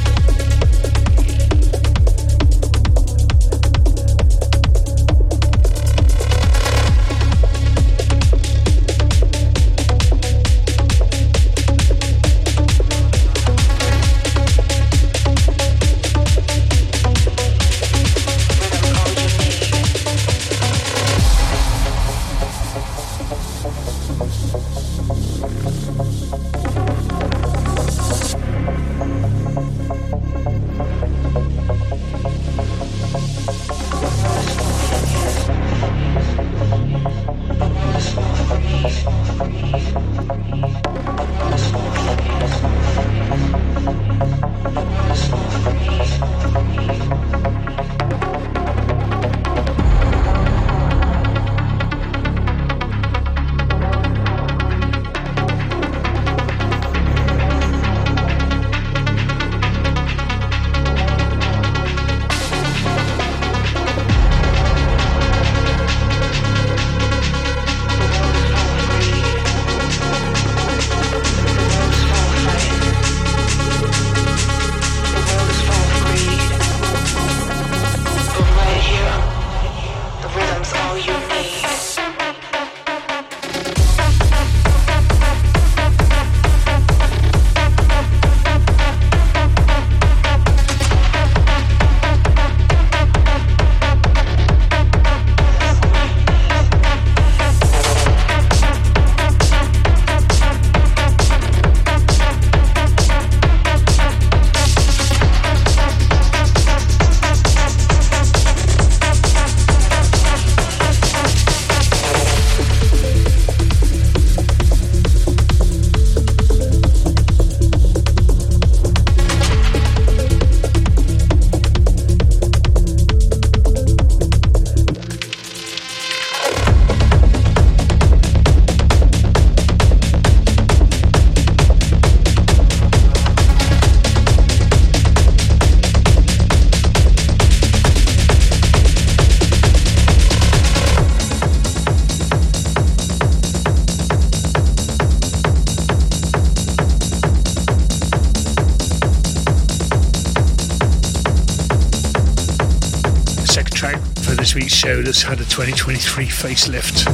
Show 154.84 155.00
that's 155.00 155.22
had 155.22 155.40
a 155.40 155.44
2023 155.44 156.26
facelift. 156.26 157.06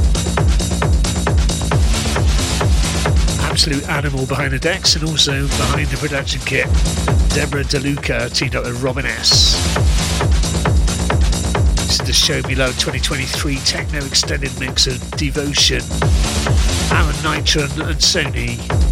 Absolute 3.49 3.89
animal 3.89 4.27
behind 4.27 4.53
the 4.53 4.59
decks 4.59 4.97
and 4.97 5.09
also 5.09 5.47
behind 5.47 5.87
the 5.87 5.97
production 5.97 6.41
kit. 6.41 6.67
Deborah 7.29 7.63
De 7.63 7.79
Luca 7.79 8.29
teamed 8.31 8.57
up 8.57 8.65
with 8.65 8.83
Robin 8.83 9.07
S. 9.07 9.55
This 11.77 12.01
is 12.01 12.07
the 12.09 12.13
Show 12.13 12.43
Me 12.49 12.57
Love 12.57 12.77
2023 12.81 13.55
techno 13.59 14.05
extended 14.05 14.51
mix 14.59 14.89
of 14.89 14.99
Devotion, 15.13 15.83
Aaron 16.91 17.15
Nitron 17.23 17.71
and 17.87 18.01
Sony. 18.01 18.90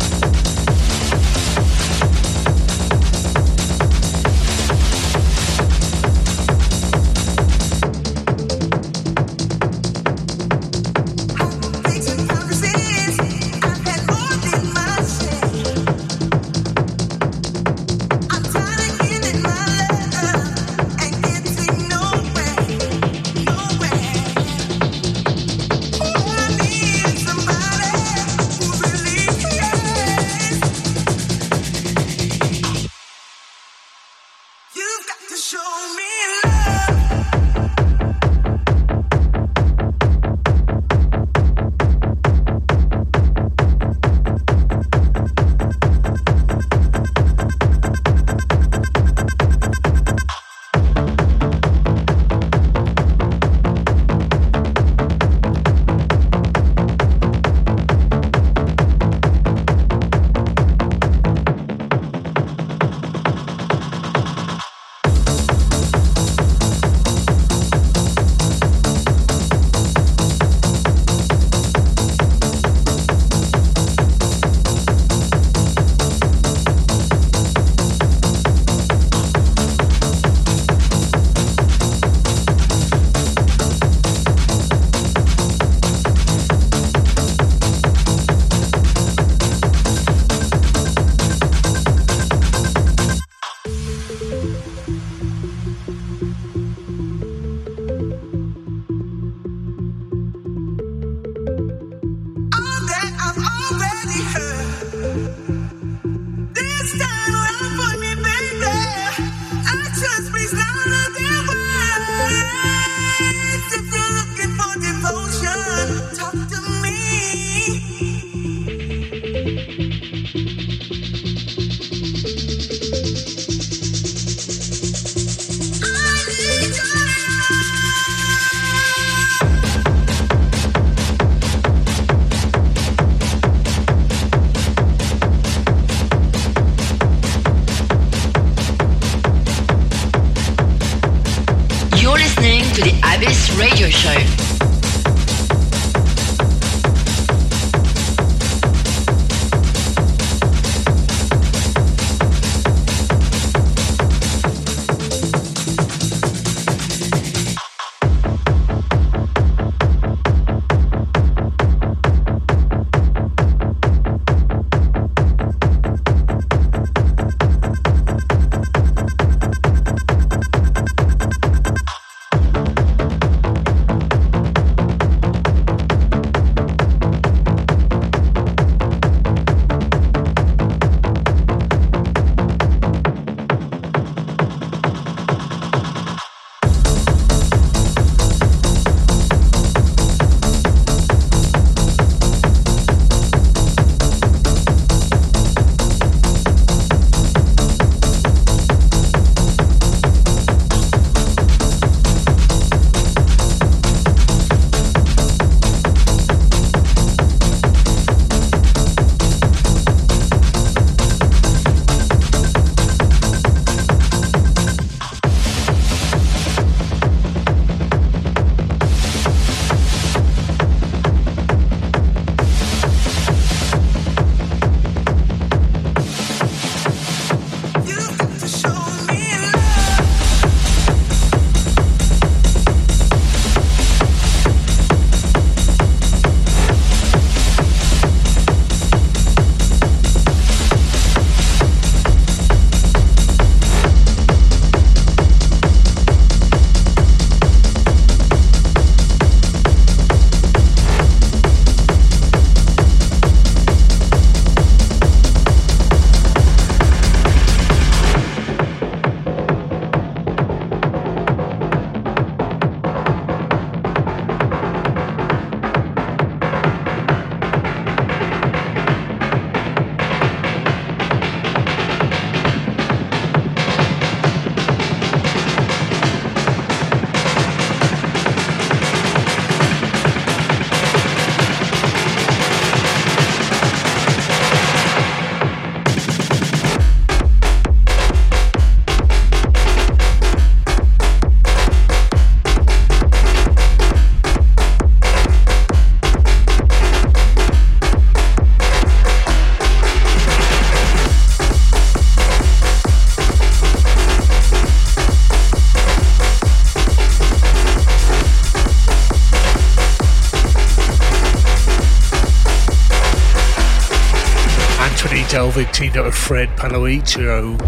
Delvig 315.59 315.73
teamed 315.73 315.97
up 315.97 316.05
with 316.05 316.15
Fred 316.15 316.49
Paloitro. 316.51 317.59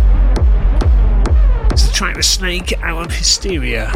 It's 1.72 1.88
the 1.88 1.92
track 1.92 2.16
The 2.16 2.22
Snake 2.22 2.72
out 2.82 2.98
on 2.98 3.10
Hysteria. 3.10 3.90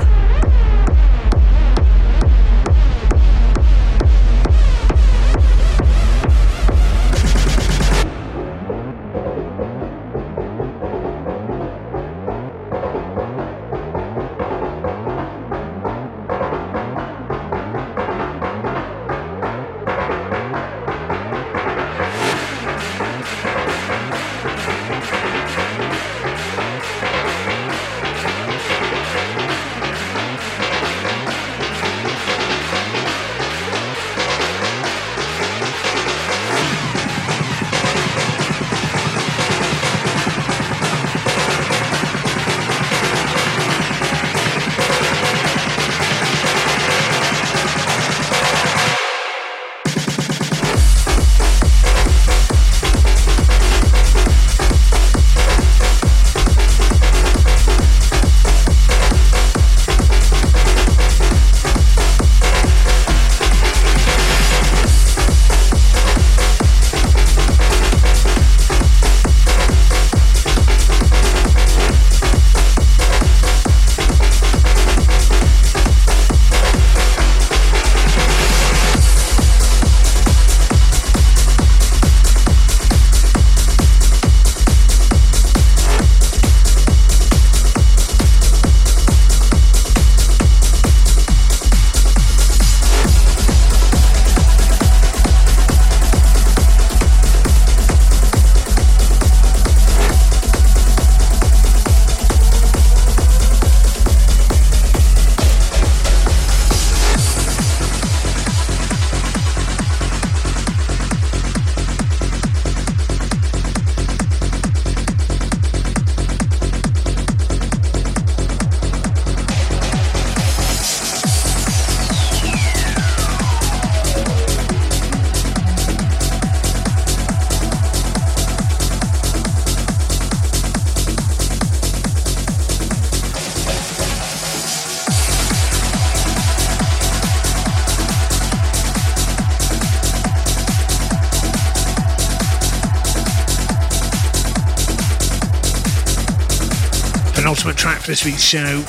This 148.14 148.24
week's 148.24 148.44
show. 148.44 148.80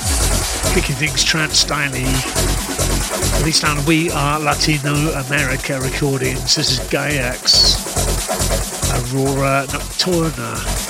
Kicking 0.72 0.94
things 0.94 1.24
trance 1.24 1.64
styly. 1.64 2.06
Released 3.40 3.64
on 3.64 3.84
We 3.84 4.08
Are 4.12 4.38
Latino 4.38 4.94
America 4.94 5.80
Recordings. 5.80 6.54
This 6.54 6.70
is 6.70 6.78
Gaiax. 6.90 7.74
Aurora 8.92 9.66
Nocturna. 9.66 10.85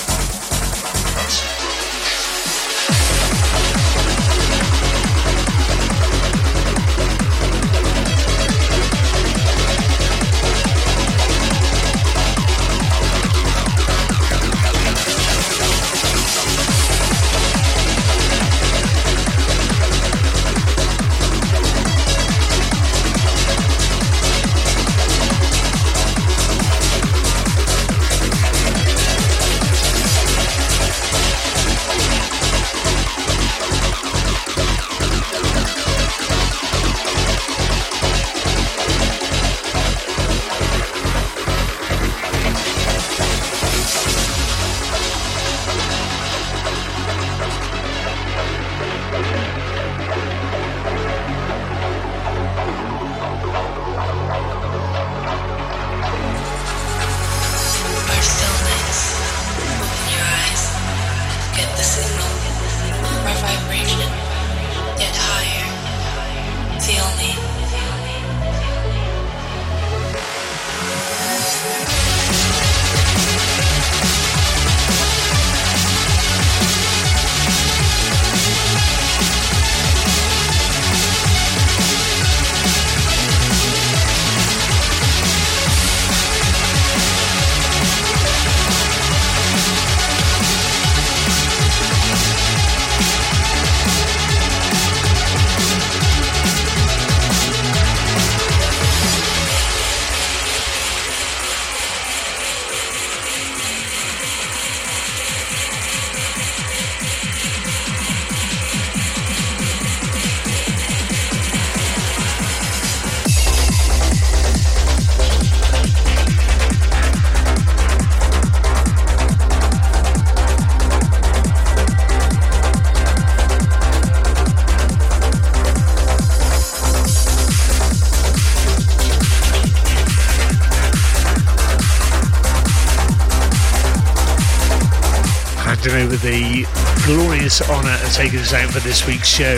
Glorious 137.57 137.71
honour 137.71 138.05
of 138.05 138.13
taking 138.13 138.39
us 138.41 138.53
out 138.53 138.71
for 138.71 138.81
this 138.81 139.07
week's 139.07 139.29
show 139.29 139.57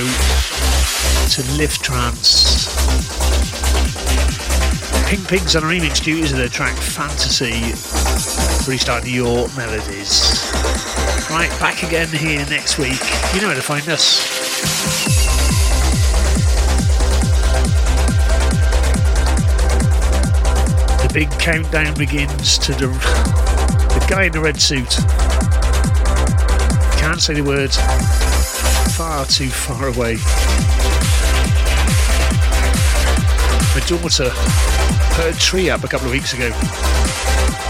to 1.30 1.56
Lift 1.56 1.82
Trance. 1.82 2.68
Pink 5.08 5.26
Pigs 5.28 5.56
on 5.56 5.64
a 5.64 5.66
remix 5.66 6.02
duties 6.02 6.32
of 6.32 6.38
their 6.38 6.48
track 6.48 6.76
Fantasy, 6.76 7.72
restarting 8.70 9.14
your 9.14 9.48
melodies. 9.56 10.50
Right, 11.30 11.50
back 11.58 11.82
again 11.82 12.08
here 12.08 12.44
next 12.50 12.78
week. 12.78 13.00
You 13.34 13.40
know 13.40 13.48
where 13.48 13.56
to 13.56 13.62
find 13.62 13.88
us. 13.88 14.26
The 21.02 21.10
big 21.14 21.30
countdown 21.38 21.94
begins 21.94 22.58
to 22.58 22.72
the, 22.72 22.88
the 22.88 24.06
guy 24.08 24.24
in 24.24 24.32
the 24.32 24.40
red 24.40 24.60
suit. 24.60 24.98
Can't 27.18 27.26
say 27.26 27.34
the 27.34 27.42
word. 27.42 27.72
Far 28.94 29.26
too 29.26 29.48
far 29.48 29.88
away. 29.88 30.18
My 33.74 33.80
daughter 33.88 34.30
put 35.16 35.34
a 35.34 35.36
tree 35.36 35.68
up 35.68 35.82
a 35.82 35.88
couple 35.88 36.06
of 36.06 36.12
weeks 36.12 36.32
ago. 36.32 36.52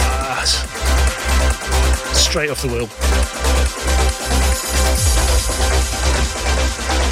Ah, 0.05 0.45
straight 2.13 2.51
off 2.51 2.61
the 2.61 2.69
wheel. 2.69 2.89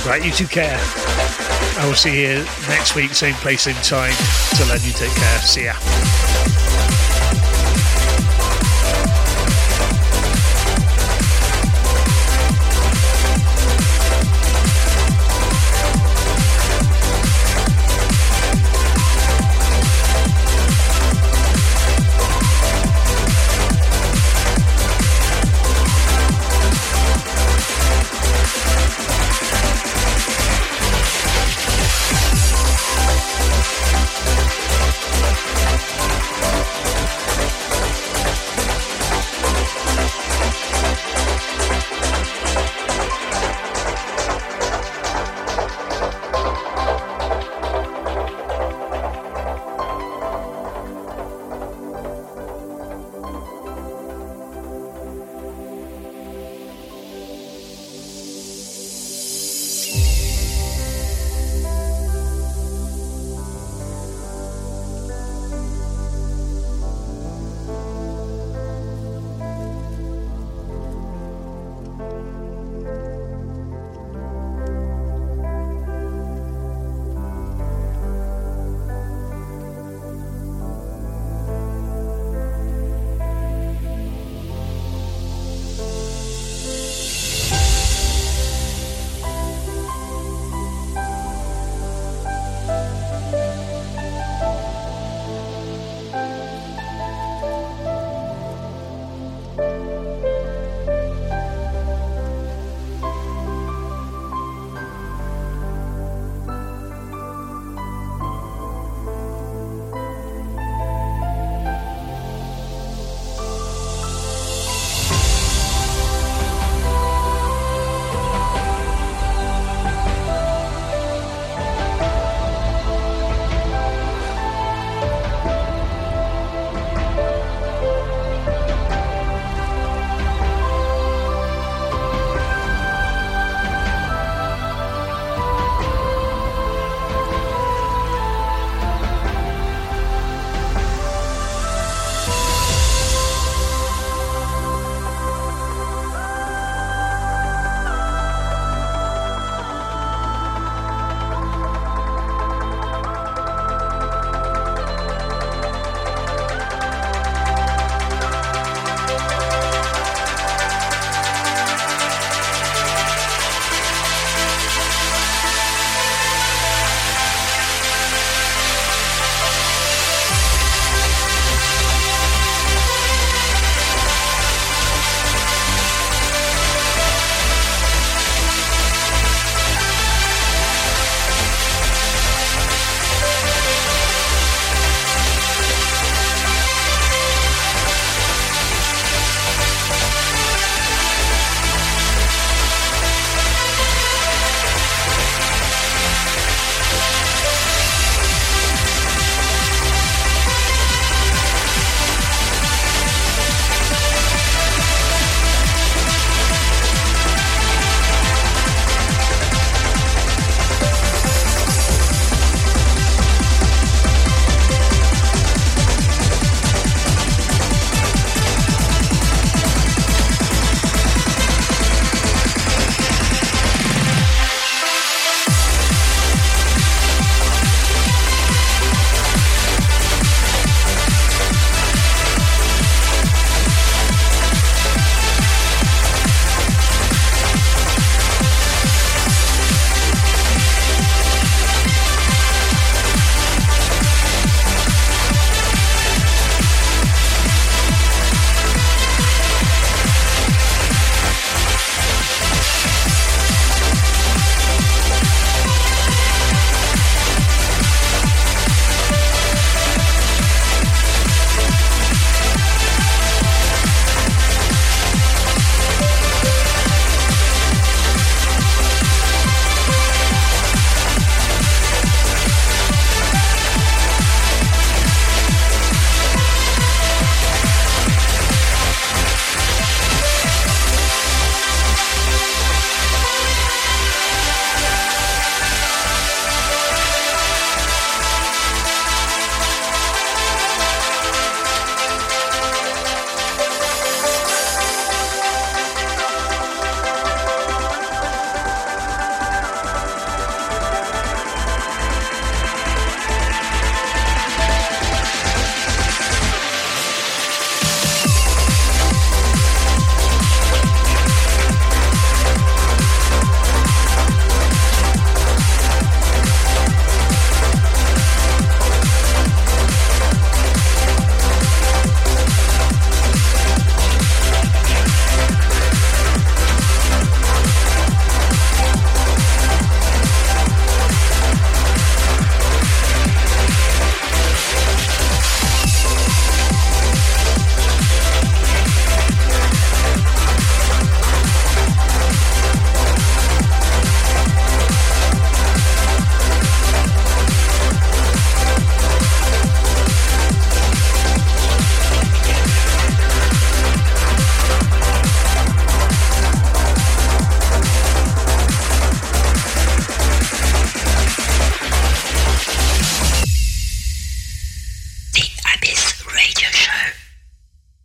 Right, 0.06 0.22
you 0.22 0.30
two 0.30 0.46
care. 0.46 0.78
I 1.78 1.86
will 1.86 1.94
see 1.94 2.20
you 2.20 2.44
next 2.68 2.94
week, 2.94 3.14
same 3.14 3.32
place, 3.36 3.62
same 3.62 3.76
time. 3.76 4.12
Till 4.56 4.66
then, 4.66 4.80
you 4.82 4.92
take 4.92 5.14
care. 5.14 5.38
See 5.38 5.64
ya. 5.64 6.45